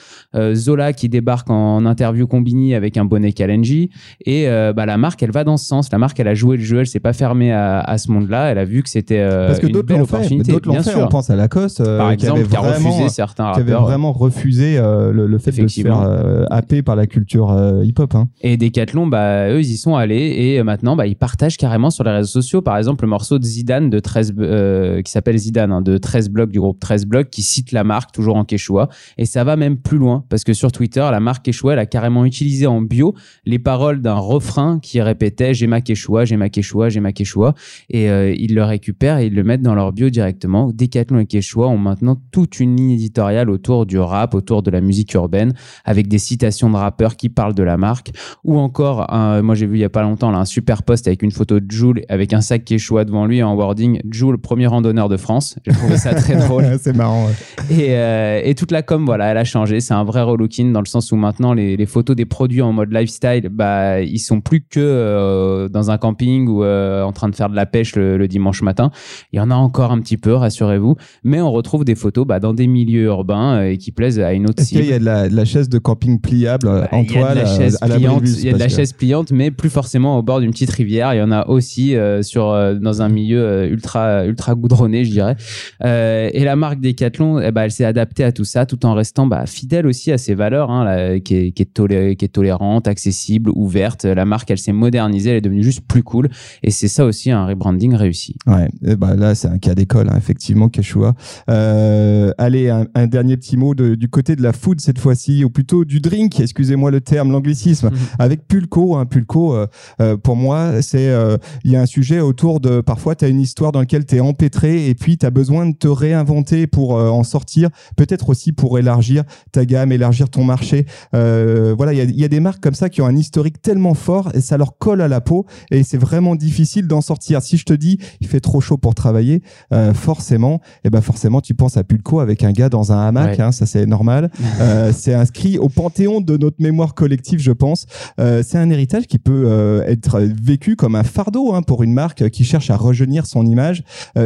Zola 0.54 0.92
qui 0.92 1.08
débarque 1.08 1.25
débarque 1.26 1.50
en 1.50 1.84
interview 1.86 2.28
Combini 2.28 2.76
avec 2.76 2.96
un 2.96 3.04
bonnet 3.04 3.32
Kalenji 3.32 3.90
et 4.24 4.48
euh, 4.48 4.72
bah, 4.72 4.86
la 4.86 4.96
marque 4.96 5.20
elle 5.24 5.32
va 5.32 5.42
dans 5.42 5.56
ce 5.56 5.66
sens. 5.66 5.90
La 5.90 5.98
marque 5.98 6.20
elle 6.20 6.28
a 6.28 6.34
joué 6.34 6.56
le 6.56 6.62
jeu, 6.62 6.78
elle 6.78 6.86
s'est 6.86 7.00
pas 7.00 7.12
fermée 7.12 7.52
à, 7.52 7.80
à 7.80 7.98
ce 7.98 8.12
monde-là. 8.12 8.52
Elle 8.52 8.58
a 8.58 8.64
vu 8.64 8.84
que 8.84 8.88
c'était 8.88 9.18
euh, 9.18 9.48
Parce 9.48 9.58
que 9.58 9.66
une 9.66 9.72
d'autres 9.72 9.88
belle 9.88 9.98
l'ont 9.98 10.06
fait. 10.06 10.14
opportunité. 10.14 10.52
D'autres 10.52 10.68
l'ont 10.68 10.80
fait. 10.80 10.94
On 10.94 11.08
pense 11.08 11.28
à 11.28 11.34
Lacoste, 11.34 11.80
euh, 11.80 11.98
Par 11.98 12.12
exemple, 12.12 12.42
qui 12.42 12.48
qui, 12.48 12.56
avait 12.56 12.64
a 12.68 12.70
vraiment, 12.70 12.90
refusé 12.90 13.08
certains 13.08 13.50
qui 13.54 13.60
avait 13.60 13.72
vraiment 13.72 14.12
refusé 14.12 14.76
le, 14.78 15.26
le 15.26 15.38
fait 15.38 15.50
de 15.50 15.66
se 15.66 15.80
faire 15.80 16.46
happer 16.50 16.82
par 16.82 16.94
la 16.94 17.08
culture 17.08 17.52
hip-hop. 17.82 18.14
Hein. 18.14 18.28
Et 18.40 18.56
Decathlon, 18.56 19.08
bah, 19.08 19.48
eux, 19.50 19.58
ils 19.60 19.72
y 19.72 19.76
sont 19.76 19.96
allés 19.96 20.36
et 20.38 20.62
maintenant, 20.62 20.94
bah, 20.94 21.08
ils 21.08 21.16
partagent 21.16 21.56
carrément 21.56 21.90
sur 21.90 22.04
les 22.04 22.12
réseaux 22.12 22.40
sociaux. 22.40 22.62
Par 22.62 22.78
exemple, 22.78 23.02
le 23.04 23.08
morceau 23.08 23.40
de 23.40 23.44
Zidane 23.44 23.90
de 23.90 23.98
13, 23.98 24.34
euh, 24.38 25.02
qui 25.02 25.10
s'appelle 25.10 25.36
Zidane, 25.36 25.72
hein, 25.72 25.82
de 25.82 25.98
13 25.98 26.30
blocs 26.30 26.50
du 26.50 26.60
groupe 26.60 26.78
13 26.78 27.06
blocs, 27.06 27.30
qui 27.30 27.42
cite 27.42 27.72
la 27.72 27.82
marque 27.82 28.12
toujours 28.12 28.36
en 28.36 28.44
Quechua. 28.44 28.88
Et 29.18 29.24
ça 29.24 29.42
va 29.42 29.56
même 29.56 29.76
plus 29.76 29.98
loin 29.98 30.24
parce 30.28 30.44
que 30.44 30.52
sur 30.52 30.70
Twitter, 30.70 31.00
la 31.16 31.20
marque 31.20 31.46
Quechua, 31.46 31.72
elle 31.72 31.78
a 31.78 31.86
carrément 31.86 32.26
utilisé 32.26 32.66
en 32.66 32.82
bio 32.82 33.14
les 33.46 33.58
paroles 33.58 34.02
d'un 34.02 34.14
refrain 34.18 34.78
qui 34.80 35.00
répétait 35.00 35.54
J'ai 35.54 35.66
ma 35.66 35.80
Quechua, 35.80 36.26
j'ai 36.26 36.36
ma 36.36 36.50
Quechua, 36.50 36.90
j'ai 36.90 37.00
ma 37.00 37.12
Quechua. 37.12 37.54
Et 37.88 38.10
euh, 38.10 38.34
ils 38.36 38.54
le 38.54 38.62
récupèrent 38.64 39.16
et 39.18 39.26
ils 39.28 39.34
le 39.34 39.42
mettent 39.44 39.62
dans 39.62 39.74
leur 39.74 39.92
bio 39.92 40.10
directement. 40.10 40.70
Decathlon 40.74 41.20
et 41.20 41.26
Quechua 41.26 41.68
ont 41.68 41.78
maintenant 41.78 42.20
toute 42.32 42.60
une 42.60 42.76
ligne 42.76 42.90
éditoriale 42.90 43.48
autour 43.48 43.86
du 43.86 43.98
rap, 43.98 44.34
autour 44.34 44.62
de 44.62 44.70
la 44.70 44.82
musique 44.82 45.14
urbaine, 45.14 45.54
avec 45.86 46.06
des 46.08 46.18
citations 46.18 46.68
de 46.68 46.76
rappeurs 46.76 47.16
qui 47.16 47.30
parlent 47.30 47.54
de 47.54 47.62
la 47.62 47.78
marque 47.78 48.10
ou 48.44 48.58
encore 48.58 49.10
un- 49.12 49.40
moi 49.40 49.54
j'ai 49.54 49.66
vu 49.66 49.76
il 49.78 49.80
y 49.80 49.84
a 49.84 49.88
pas 49.88 50.02
longtemps 50.02 50.30
là, 50.30 50.38
un 50.38 50.44
super 50.44 50.82
post 50.82 51.06
avec 51.08 51.22
une 51.22 51.30
photo 51.32 51.60
de 51.60 51.70
Jules 51.70 52.04
avec 52.10 52.34
un 52.34 52.42
sac 52.42 52.64
Quechua 52.64 53.04
devant 53.06 53.24
lui 53.24 53.42
en 53.42 53.54
wording 53.54 54.00
Jules 54.10 54.36
premier 54.38 54.66
randonneur 54.66 55.08
de 55.08 55.16
France 55.16 55.56
j'ai 55.66 55.72
trouvé 55.72 55.96
ça 55.96 56.14
très 56.14 56.36
drôle 56.46 56.64
c'est 56.78 56.94
marrant. 56.94 57.26
ouais. 57.26 57.32
et, 57.70 57.94
euh, 57.96 58.40
et 58.44 58.54
toute 58.54 58.70
la 58.72 58.82
com 58.82 59.04
voilà 59.06 59.26
elle 59.30 59.38
a 59.38 59.44
changé 59.44 59.80
c'est 59.80 59.94
un 59.94 60.04
vrai 60.04 60.22
relooking 60.22 60.72
dans 60.72 60.80
le 60.80 60.86
sens 60.86 61.05
où 61.12 61.16
maintenant 61.16 61.52
les, 61.52 61.76
les 61.76 61.86
photos 61.86 62.16
des 62.16 62.24
produits 62.24 62.62
en 62.62 62.72
mode 62.72 62.92
lifestyle 62.92 63.48
bah 63.50 64.00
ils 64.00 64.18
sont 64.18 64.40
plus 64.40 64.60
que 64.60 64.80
euh, 64.80 65.68
dans 65.68 65.90
un 65.90 65.98
camping 65.98 66.48
ou 66.48 66.64
euh, 66.64 67.02
en 67.02 67.12
train 67.12 67.28
de 67.28 67.34
faire 67.34 67.48
de 67.48 67.56
la 67.56 67.66
pêche 67.66 67.96
le, 67.96 68.16
le 68.16 68.28
dimanche 68.28 68.62
matin 68.62 68.90
il 69.32 69.36
y 69.36 69.40
en 69.40 69.50
a 69.50 69.54
encore 69.54 69.92
un 69.92 70.00
petit 70.00 70.16
peu 70.16 70.34
rassurez-vous 70.34 70.96
mais 71.24 71.40
on 71.40 71.50
retrouve 71.52 71.84
des 71.84 71.94
photos 71.94 72.26
bah, 72.26 72.40
dans 72.40 72.54
des 72.54 72.66
milieux 72.66 73.04
urbains 73.04 73.56
euh, 73.56 73.70
et 73.70 73.78
qui 73.78 73.92
plaisent 73.92 74.20
à 74.20 74.32
une 74.32 74.48
autre 74.48 74.62
Est-ce 74.62 74.70
qu'il 74.70 74.86
y 74.86 74.92
a 74.92 74.98
de 74.98 75.04
la, 75.04 75.28
de 75.28 75.36
la 75.36 75.44
chaise 75.44 75.68
de 75.68 75.78
camping 75.78 76.20
pliable 76.20 76.66
bah, 76.66 76.88
en 76.92 77.02
il 77.02 77.12
y 77.12 77.18
a 77.18 77.34
de 77.34 77.40
toile 77.42 77.76
à 77.80 77.88
la 77.88 77.96
pliante, 77.96 78.22
il 78.24 78.44
y 78.44 78.48
a 78.48 78.52
de 78.52 78.58
la 78.58 78.68
chaise 78.68 78.92
pliante, 78.92 79.32
mais 79.32 79.50
plus 79.50 79.70
forcément 79.70 80.18
au 80.18 80.22
bord 80.22 80.40
d'une 80.40 80.50
petite 80.50 80.70
rivière. 80.70 81.14
Il 81.14 81.18
y 81.18 81.22
en 81.22 81.32
a 81.32 81.46
aussi 81.48 81.94
sur 82.22 82.52
dans 82.80 83.02
un 83.02 83.08
milieu 83.08 83.66
ultra 83.70 84.24
ultra 84.24 84.54
goudronné, 84.54 85.04
je 85.04 85.10
dirais. 85.10 85.36
Et 85.82 86.44
la 86.44 86.56
marque 86.56 86.80
Decathlon, 86.80 87.40
eh 87.40 87.50
ben, 87.52 87.62
elle 87.62 87.70
s'est 87.70 87.84
adaptée 87.84 88.24
à 88.24 88.32
tout 88.32 88.44
ça, 88.44 88.66
tout 88.66 88.84
en 88.86 88.94
restant 88.94 89.26
bah, 89.26 89.46
fidèle 89.46 89.86
aussi 89.86 90.12
à 90.12 90.18
ses 90.18 90.34
valeurs, 90.34 90.70
hein, 90.70 90.84
là, 90.96 91.20
qui, 91.20 91.34
est, 91.36 91.52
qui, 91.52 91.62
est 91.62 91.72
tolé- 91.72 92.16
qui 92.16 92.24
est 92.24 92.28
tolérante, 92.28 92.88
accessible, 92.88 93.50
ouverte. 93.54 94.04
La 94.04 94.24
marque, 94.24 94.50
elle 94.50 94.58
s'est 94.58 94.72
modernisée, 94.72 95.30
elle 95.30 95.36
est 95.36 95.40
devenue 95.40 95.62
juste 95.62 95.80
plus 95.86 96.02
cool. 96.02 96.28
Et 96.62 96.70
c'est 96.70 96.88
ça 96.88 97.04
aussi 97.04 97.30
un 97.30 97.46
rebranding 97.46 97.94
réussi. 97.94 98.36
Ouais, 98.46 98.68
ben 98.96 99.14
là 99.14 99.34
c'est 99.34 99.48
un 99.48 99.58
cas 99.58 99.74
d'école, 99.74 100.08
hein, 100.10 100.16
effectivement, 100.16 100.68
Quechua. 100.68 101.14
Euh, 101.50 102.32
allez, 102.38 102.68
un, 102.70 102.86
un 102.94 103.06
dernier 103.06 103.36
petit 103.36 103.56
mot 103.56 103.74
de- 103.74 103.94
du 103.94 104.08
côté 104.08 104.36
de 104.36 104.42
la 104.42 104.52
food 104.52 104.80
cette 104.80 104.98
fois-ci, 104.98 105.44
ou 105.44 105.50
plutôt 105.50 105.84
du 105.84 106.00
drink, 106.00 106.40
excusez-moi 106.40 106.90
le 106.90 107.00
terme, 107.00 107.32
l'anglicisme, 107.32 107.90
avec 108.18 108.46
Pulco. 108.48 108.96
Hein, 108.96 109.06
Pulco, 109.06 109.54
euh, 109.54 109.66
euh, 110.00 110.16
pour 110.16 110.36
moi, 110.36 110.82
c'est 110.82 111.08
euh, 111.08 111.36
il 111.64 111.72
y 111.72 111.76
a 111.76 111.80
un 111.82 111.86
sujet 111.86 112.20
autour 112.20 112.60
de, 112.60 112.80
parfois 112.80 113.14
tu 113.14 113.24
as 113.24 113.28
une 113.28 113.40
histoire 113.40 113.72
dans 113.72 113.80
laquelle 113.80 114.04
tu 114.06 114.16
es 114.16 114.20
empêtré 114.20 114.88
et 114.88 114.94
puis 114.94 115.18
tu 115.18 115.26
as 115.26 115.30
besoin 115.30 115.66
de 115.66 115.74
te 115.76 115.88
réinventer 115.88 116.66
pour 116.66 116.96
euh, 116.98 117.08
en 117.08 117.22
sortir, 117.24 117.70
peut-être 117.96 118.28
aussi 118.28 118.52
pour 118.52 118.78
élargir 118.78 119.24
ta 119.52 119.64
gamme, 119.64 119.92
élargir 119.92 120.28
ton 120.28 120.44
marché. 120.44 120.85
Euh, 121.14 121.74
voilà, 121.76 121.92
il 121.92 121.96
y 121.98 122.00
a, 122.00 122.04
il 122.04 122.18
y 122.20 122.24
a 122.24 122.28
des 122.28 122.40
marques 122.40 122.62
comme 122.62 122.74
ça 122.74 122.88
qui 122.88 123.00
ont 123.02 123.06
un 123.06 123.16
historique 123.16 123.60
tellement 123.62 123.94
fort 123.94 124.30
et 124.34 124.40
ça 124.40 124.56
leur 124.56 124.78
colle 124.78 125.00
à 125.00 125.08
la 125.08 125.20
peau 125.20 125.46
et 125.70 125.82
c'est 125.82 125.98
vraiment 125.98 126.34
difficile 126.36 126.86
d'en 126.86 127.00
sortir. 127.00 127.42
Si 127.42 127.56
je 127.56 127.64
te 127.64 127.72
dis 127.72 127.98
il 128.20 128.26
fait 128.26 128.40
trop 128.40 128.60
chaud 128.60 128.76
pour 128.78 128.94
travailler, 128.94 129.42
euh, 129.72 129.92
forcément, 129.94 130.60
et 130.84 130.90
ben 130.90 131.00
forcément 131.00 131.40
tu 131.40 131.54
penses 131.54 131.76
à 131.76 131.84
Pulco 131.84 132.20
avec 132.20 132.42
un 132.44 132.52
gars 132.52 132.68
dans 132.68 132.92
un 132.92 133.06
hamac, 133.06 133.38
Ouais. 133.38 133.40
hein, 133.40 133.52
ça 133.52 133.66
c'est 133.66 133.86
normal. 133.86 134.30
Euh, 134.60 134.90
c'est 134.96 135.12
inscrit 135.14 135.58
au 135.58 135.68
panthéon 135.68 136.20
de 136.20 136.36
notre 136.36 136.56
mémoire 136.62 136.94
collective, 136.94 137.40
je 137.40 137.52
pense. 137.52 137.86
C'est 138.18 138.56
un 138.56 138.70
héritage 138.70 139.06
qui 139.06 139.18
peut 139.18 139.82
être 139.86 140.18
vécu 140.20 140.76
comme 140.76 140.94
un 140.94 141.02
fardeau 141.02 141.54
hein, 141.54 141.62
pour 141.62 141.82
une 141.82 141.92
marque 141.92 142.30
qui 142.30 142.44
cherche 142.44 142.70
à 142.70 142.76
rejeunir 142.76 143.26
son 143.26 143.44
image 143.44 143.82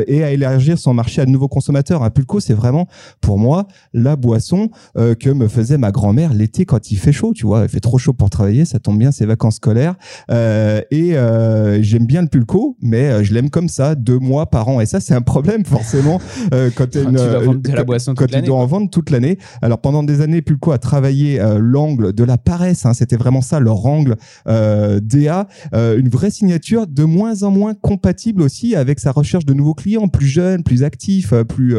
et 0.07 0.23
à 0.23 0.31
élargir 0.31 0.79
son 0.79 0.95
marché 0.95 1.21
à 1.21 1.27
de 1.27 1.31
nouveaux 1.31 1.49
consommateurs. 1.49 2.03
Un 2.05 2.11
Pulco, 2.11 2.39
c'est 2.41 2.55
vraiment 2.55 2.87
pour 3.21 3.39
moi 3.39 3.67
la 3.93 4.15
boisson 4.17 4.71
que 4.95 5.31
me 5.31 5.49
faisait 5.49 5.79
ma 5.79 5.91
grand-mère 5.91 6.33
quand 6.59 6.91
il 6.91 6.97
fait 6.97 7.13
chaud. 7.13 7.33
Tu 7.35 7.47
vois, 7.47 7.63
il 7.63 7.69
fait 7.69 7.81
trop 7.81 7.99
chaud 7.99 8.13
pour 8.13 8.31
travailler, 8.31 8.65
ça 8.65 8.79
tombe 8.79 8.99
bien, 8.99 9.13
c'est 9.13 9.27
vacances 9.27 9.57
scolaires. 9.57 9.95
Euh, 10.31 10.81
et 10.91 11.17
euh, 11.17 11.83
j'aime 11.83 12.07
bien 12.07 12.23
le 12.23 12.29
Pulco, 12.29 12.77
mais 12.83 13.11
euh, 13.11 13.25
je 13.25 13.33
l'aime 13.35 13.51
comme 13.51 13.69
ça, 13.69 13.95
deux 13.95 14.19
mois 14.19 14.47
par 14.47 14.69
an. 14.69 14.81
Et 14.81 14.87
ça, 14.87 15.01
c'est 15.01 15.15
un 15.15 15.23
problème 15.23 15.65
forcément 15.67 16.21
euh, 16.55 16.71
quand 16.75 16.95
une, 16.95 17.63
tu 17.65 17.73
la 17.73 17.85
boisson 17.85 18.15
quand 18.15 18.27
dois 18.27 18.59
en 18.59 18.67
vendre 18.67 18.91
toute 18.91 19.11
l'année. 19.11 19.39
Alors 19.63 19.81
pendant 19.81 20.03
des 20.03 20.21
années, 20.21 20.43
Pulco 20.43 20.73
a 20.73 20.79
travaillé 20.79 21.41
l'angle 21.59 22.13
de 22.13 22.25
la 22.25 22.39
paresse. 22.39 22.87
hein, 22.87 22.95
C'était 22.95 23.17
vraiment 23.17 23.41
ça 23.41 23.61
leur 23.61 23.85
angle 23.87 24.17
DA, 24.47 25.47
une 25.73 26.09
vraie 26.09 26.31
signature 26.31 26.87
de 26.87 27.05
moins 27.05 27.43
en 27.43 27.51
moins 27.51 27.75
compatible 27.75 28.43
aussi 28.43 28.75
avec 28.75 29.01
sa 29.01 29.13
recherche 29.13 29.45
de 29.45 29.55
nouveaux 29.55 29.75
clients, 29.75 30.09
plus 30.09 30.27
jeunes, 30.27 30.63
plus 30.63 30.83
actifs, 30.83 31.33
plus 31.49 31.77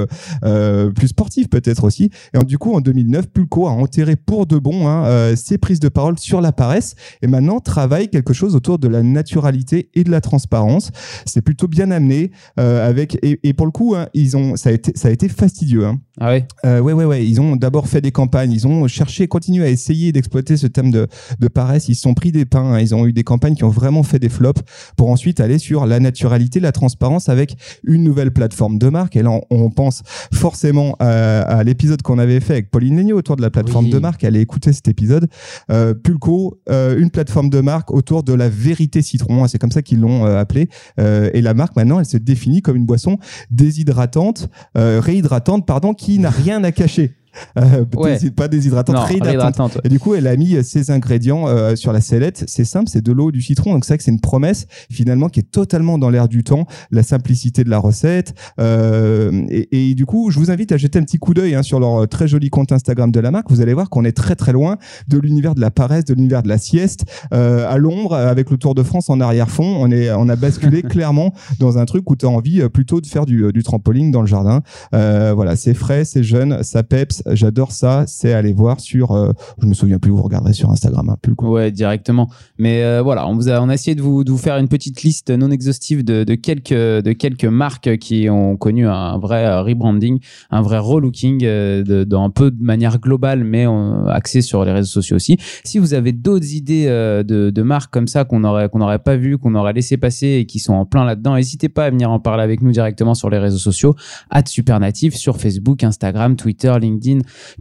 plus 0.95 1.07
sportifs 1.07 1.49
peut-être 1.49 1.83
aussi. 1.83 2.09
Et 2.33 2.43
du 2.45 2.57
coup, 2.57 2.73
en 2.73 2.81
2009, 2.81 3.27
Pulco 3.27 3.67
a 3.67 3.71
enterré 3.71 4.15
pour 4.15 4.45
de 4.45 4.57
bon 4.61 4.87
hein, 4.87 5.05
euh, 5.05 5.35
ses 5.35 5.57
prises 5.57 5.79
de 5.79 5.89
parole 5.89 6.17
sur 6.19 6.39
la 6.39 6.51
paresse 6.51 6.95
et 7.21 7.27
maintenant 7.27 7.59
travaille 7.59 8.09
quelque 8.09 8.33
chose 8.33 8.55
autour 8.55 8.79
de 8.79 8.87
la 8.87 9.03
naturalité 9.03 9.89
et 9.93 10.03
de 10.03 10.11
la 10.11 10.21
transparence. 10.21 10.91
C'est 11.25 11.41
plutôt 11.41 11.67
bien 11.67 11.91
amené 11.91 12.31
euh, 12.59 12.87
avec 12.87 13.17
et, 13.23 13.53
pour 13.53 13.65
le 13.65 13.71
coup, 13.71 13.95
hein, 13.95 14.07
ils 14.13 14.37
ont 14.37 14.55
ça 14.55 14.69
a 14.69 14.71
été 14.71 14.91
ça 14.95 15.07
a 15.07 15.11
été 15.11 15.27
fastidieux. 15.27 15.85
Hein. 15.85 15.99
Ah 16.23 16.29
ouais 16.29 16.45
Euh, 16.65 16.79
ouais, 16.81 16.93
ouais, 16.93 17.05
ouais. 17.05 17.25
Ils 17.25 17.41
ont 17.41 17.55
d'abord 17.55 17.87
fait 17.87 17.99
des 17.99 18.11
campagnes. 18.11 18.51
Ils 18.51 18.67
ont 18.67 18.87
cherché, 18.87 19.27
continué 19.27 19.65
à 19.65 19.69
essayer 19.69 20.11
d'exploiter 20.11 20.55
ce 20.55 20.67
thème 20.67 20.91
de, 20.91 21.07
de 21.39 21.47
paresse. 21.47 21.89
Ils 21.89 21.95
se 21.95 22.01
sont 22.01 22.13
pris 22.13 22.31
des 22.31 22.45
pains. 22.45 22.73
hein. 22.73 22.79
Ils 22.79 22.93
ont 22.93 23.07
eu 23.07 23.11
des 23.13 23.23
campagnes 23.23 23.55
qui 23.55 23.63
ont 23.63 23.69
vraiment 23.69 24.03
fait 24.03 24.19
des 24.19 24.29
flops 24.29 24.61
pour 24.97 25.09
ensuite 25.09 25.39
aller 25.39 25.57
sur 25.57 25.87
la 25.87 25.99
naturalité, 25.99 26.59
la 26.59 26.71
transparence 26.71 27.27
avec 27.27 27.55
une 27.83 28.03
nouvelle 28.03 28.29
plateforme 28.31 28.77
de 28.77 28.89
marque. 28.89 29.15
Et 29.15 29.23
là, 29.23 29.31
on, 29.31 29.41
on 29.49 29.69
pense 29.71 30.03
forcément 30.31 30.95
à, 30.99 31.41
à 31.41 31.63
l'épisode 31.63 32.03
qu'on 32.03 32.19
avait 32.19 32.39
fait 32.39 32.53
avec 32.53 32.69
Pauline 32.69 32.97
Legnaud 32.97 33.17
autour 33.17 33.35
de 33.35 33.41
la 33.41 33.49
plateforme 33.49 33.85
Oui. 33.85 33.91
de 33.91 33.97
marque. 33.97 34.23
Allez 34.23 34.41
écouter 34.41 34.73
cet 34.73 34.87
épisode. 34.89 35.27
Euh, 35.71 35.95
Pulco, 35.95 36.59
euh, 36.69 36.99
une 36.99 37.09
plateforme 37.09 37.49
de 37.49 37.61
marque 37.61 37.89
autour 37.91 38.21
de 38.21 38.33
la 38.33 38.47
vérité 38.47 39.01
citron. 39.01 39.43
hein. 39.43 39.47
C'est 39.47 39.57
comme 39.57 39.71
ça 39.71 39.81
qu'ils 39.81 39.99
l'ont 39.99 40.25
euh, 40.27 40.39
appelé. 40.39 40.69
Et 40.99 41.41
la 41.41 41.55
marque, 41.55 41.75
maintenant, 41.75 41.99
elle 41.99 42.05
se 42.05 42.17
définit 42.17 42.61
comme 42.61 42.75
une 42.75 42.85
boisson 42.85 43.17
déshydratante, 43.49 44.49
réhydratante, 44.75 45.65
pardon, 45.65 45.93
qui 45.95 46.10
n'a 46.19 46.29
rien 46.29 46.63
à 46.63 46.71
cacher. 46.71 47.13
Euh, 47.57 47.85
Ouais. 47.95 48.17
pas 48.31 48.47
déshydratante, 48.47 48.95
Non, 48.95 49.01
réhydratante. 49.03 49.27
réhydratante, 49.31 49.75
ouais. 49.75 49.81
Et 49.85 49.89
du 49.89 49.99
coup, 49.99 50.15
elle 50.15 50.27
a 50.27 50.35
mis 50.35 50.55
euh, 50.55 50.63
ses 50.63 50.91
ingrédients 50.91 51.47
euh, 51.47 51.75
sur 51.75 51.93
la 51.93 52.01
sellette. 52.01 52.43
C'est 52.47 52.65
simple, 52.65 52.89
c'est 52.89 53.01
de 53.03 53.11
l'eau, 53.11 53.31
du 53.31 53.41
citron. 53.41 53.73
Donc 53.73 53.85
c'est 53.85 53.93
vrai 53.93 53.97
que 53.97 54.03
c'est 54.03 54.11
une 54.11 54.19
promesse 54.21 54.67
finalement 54.89 55.29
qui 55.29 55.39
est 55.39 55.51
totalement 55.51 55.97
dans 55.97 56.09
l'air 56.09 56.27
du 56.27 56.43
temps. 56.43 56.65
La 56.91 57.03
simplicité 57.03 57.63
de 57.63 57.69
la 57.69 57.77
recette. 57.79 58.33
Euh, 58.59 59.45
et, 59.49 59.91
et 59.91 59.95
du 59.95 60.05
coup, 60.05 60.31
je 60.31 60.39
vous 60.39 60.51
invite 60.51 60.71
à 60.71 60.77
jeter 60.77 60.99
un 60.99 61.03
petit 61.03 61.19
coup 61.19 61.33
d'œil 61.33 61.55
hein, 61.55 61.63
sur 61.63 61.79
leur 61.79 62.07
très 62.07 62.27
joli 62.27 62.49
compte 62.49 62.71
Instagram 62.71 63.11
de 63.11 63.19
la 63.19 63.31
marque. 63.31 63.49
Vous 63.49 63.61
allez 63.61 63.73
voir 63.73 63.89
qu'on 63.89 64.05
est 64.05 64.11
très 64.15 64.35
très 64.35 64.51
loin 64.51 64.77
de 65.07 65.17
l'univers 65.19 65.55
de 65.55 65.61
la 65.61 65.71
paresse, 65.71 66.05
de 66.05 66.13
l'univers 66.13 66.43
de 66.43 66.49
la 66.49 66.57
sieste. 66.57 67.05
À 67.31 67.77
l'ombre, 67.77 68.15
avec 68.15 68.49
le 68.49 68.57
Tour 68.57 68.75
de 68.75 68.83
France 68.83 69.09
en 69.09 69.19
arrière-fond, 69.19 69.77
on 69.79 69.91
est, 69.91 70.11
on 70.11 70.27
a 70.29 70.35
basculé 70.35 70.81
clairement 70.83 71.33
dans 71.59 71.77
un 71.77 71.85
truc 71.85 72.09
où 72.09 72.15
tu 72.15 72.25
as 72.25 72.29
envie 72.29 72.61
plutôt 72.69 73.01
de 73.01 73.07
faire 73.07 73.25
du, 73.25 73.51
du 73.53 73.63
trampoline 73.63 74.11
dans 74.11 74.21
le 74.21 74.27
jardin. 74.27 74.61
Voilà, 74.91 75.55
c'est 75.55 75.73
frais, 75.73 76.05
c'est 76.05 76.23
jeune, 76.23 76.63
ça 76.63 76.83
peps. 76.83 77.20
J'adore 77.27 77.71
ça. 77.71 78.05
C'est 78.07 78.33
aller 78.33 78.53
voir 78.53 78.79
sur, 78.79 79.11
euh, 79.11 79.31
je 79.61 79.67
me 79.67 79.73
souviens 79.73 79.99
plus, 79.99 80.11
vous 80.11 80.21
regarderez 80.21 80.53
sur 80.53 80.69
Instagram 80.71 81.09
un 81.09 81.17
peu. 81.21 81.33
Ouais, 81.45 81.71
directement. 81.71 82.29
Mais 82.57 82.83
euh, 82.83 83.01
voilà, 83.01 83.27
on, 83.27 83.39
a, 83.47 83.61
on 83.61 83.69
a 83.69 83.73
essayé 83.73 83.95
de 83.95 84.01
vous, 84.01 84.23
de 84.23 84.31
vous 84.31 84.37
faire 84.37 84.57
une 84.57 84.67
petite 84.67 85.03
liste 85.03 85.29
non 85.31 85.51
exhaustive 85.51 86.03
de, 86.03 86.23
de, 86.23 86.35
quelques, 86.35 86.73
de 86.73 87.11
quelques 87.13 87.45
marques 87.45 87.97
qui 87.97 88.29
ont 88.29 88.57
connu 88.57 88.87
un 88.87 89.17
vrai 89.17 89.45
euh, 89.45 89.61
rebranding, 89.61 90.19
un 90.49 90.61
vrai 90.61 90.77
relooking 90.77 91.41
euh, 91.43 91.83
de, 91.83 92.03
de, 92.03 92.15
un 92.15 92.29
peu 92.29 92.51
de 92.51 92.63
manière 92.63 92.99
globale, 92.99 93.43
mais 93.43 93.67
euh, 93.67 94.07
axé 94.07 94.41
sur 94.41 94.65
les 94.65 94.71
réseaux 94.71 94.89
sociaux 94.89 95.15
aussi. 95.15 95.37
Si 95.63 95.79
vous 95.79 95.93
avez 95.93 96.11
d'autres 96.11 96.53
idées 96.53 96.85
de, 96.87 97.49
de 97.49 97.61
marques 97.61 97.91
comme 97.93 98.07
ça 98.07 98.23
qu'on 98.25 98.41
n'aurait 98.41 98.69
qu'on 98.69 98.79
n'aurait 98.79 98.99
pas 98.99 99.15
vu, 99.15 99.37
qu'on 99.37 99.55
aurait 99.55 99.73
laissé 99.73 99.97
passer 99.97 100.27
et 100.27 100.45
qui 100.45 100.59
sont 100.59 100.73
en 100.73 100.85
plein 100.85 101.05
là-dedans, 101.05 101.35
n'hésitez 101.35 101.69
pas 101.69 101.85
à 101.85 101.89
venir 101.89 102.11
en 102.11 102.19
parler 102.19 102.43
avec 102.43 102.61
nous 102.61 102.71
directement 102.71 103.13
sur 103.13 103.29
les 103.29 103.37
réseaux 103.37 103.57
sociaux, 103.57 103.95
at 104.29 104.43
Supernatif, 104.45 105.15
sur 105.15 105.37
Facebook, 105.37 105.83
Instagram, 105.83 106.35
Twitter, 106.35 106.73
LinkedIn, 106.79 107.10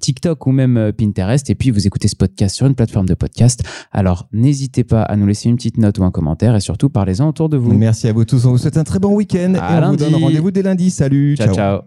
TikTok 0.01 0.47
ou 0.47 0.53
même 0.53 0.77
euh, 0.77 0.93
Pinterest. 0.93 1.49
Et 1.51 1.55
puis 1.55 1.71
vous 1.71 1.87
écoutez 1.87 2.09
ce 2.09 2.17
podcast 2.17 2.57
sur 2.57 2.67
une 2.67 2.75
plateforme 2.75 3.07
de 3.07 3.15
podcast. 3.15 3.63
Alors 3.93 4.29
n'hésitez 4.33 4.85
pas 4.85 5.03
à 5.03 5.17
nous 5.17 5.27
laisser 5.27 5.49
une 5.49 5.57
petite 5.57 5.79
note 5.79 5.99
ou 5.99 6.05
un 6.05 6.11
commentaire 6.11 6.55
et 6.57 6.61
surtout 6.61 6.89
parlez-en 6.89 7.29
autour 7.29 7.49
de 7.49 7.57
vous. 7.57 7.73
Merci 7.73 8.09
à 8.09 8.13
vous 8.13 8.25
tous. 8.25 8.47
On 8.47 8.51
vous 8.51 8.59
souhaite 8.59 8.77
un 8.77 8.85
très 8.85 8.99
bon 8.99 9.15
week-end 9.15 9.55
À 9.61 9.81
et 9.81 9.85
on 9.85 9.91
vous 9.91 9.97
donne 9.97 10.15
rendez-vous 10.15 10.51
dès 10.51 10.63
lundi. 10.63 10.91
Salut. 10.91 11.37
ciao. 11.37 11.55
ciao. 11.55 11.81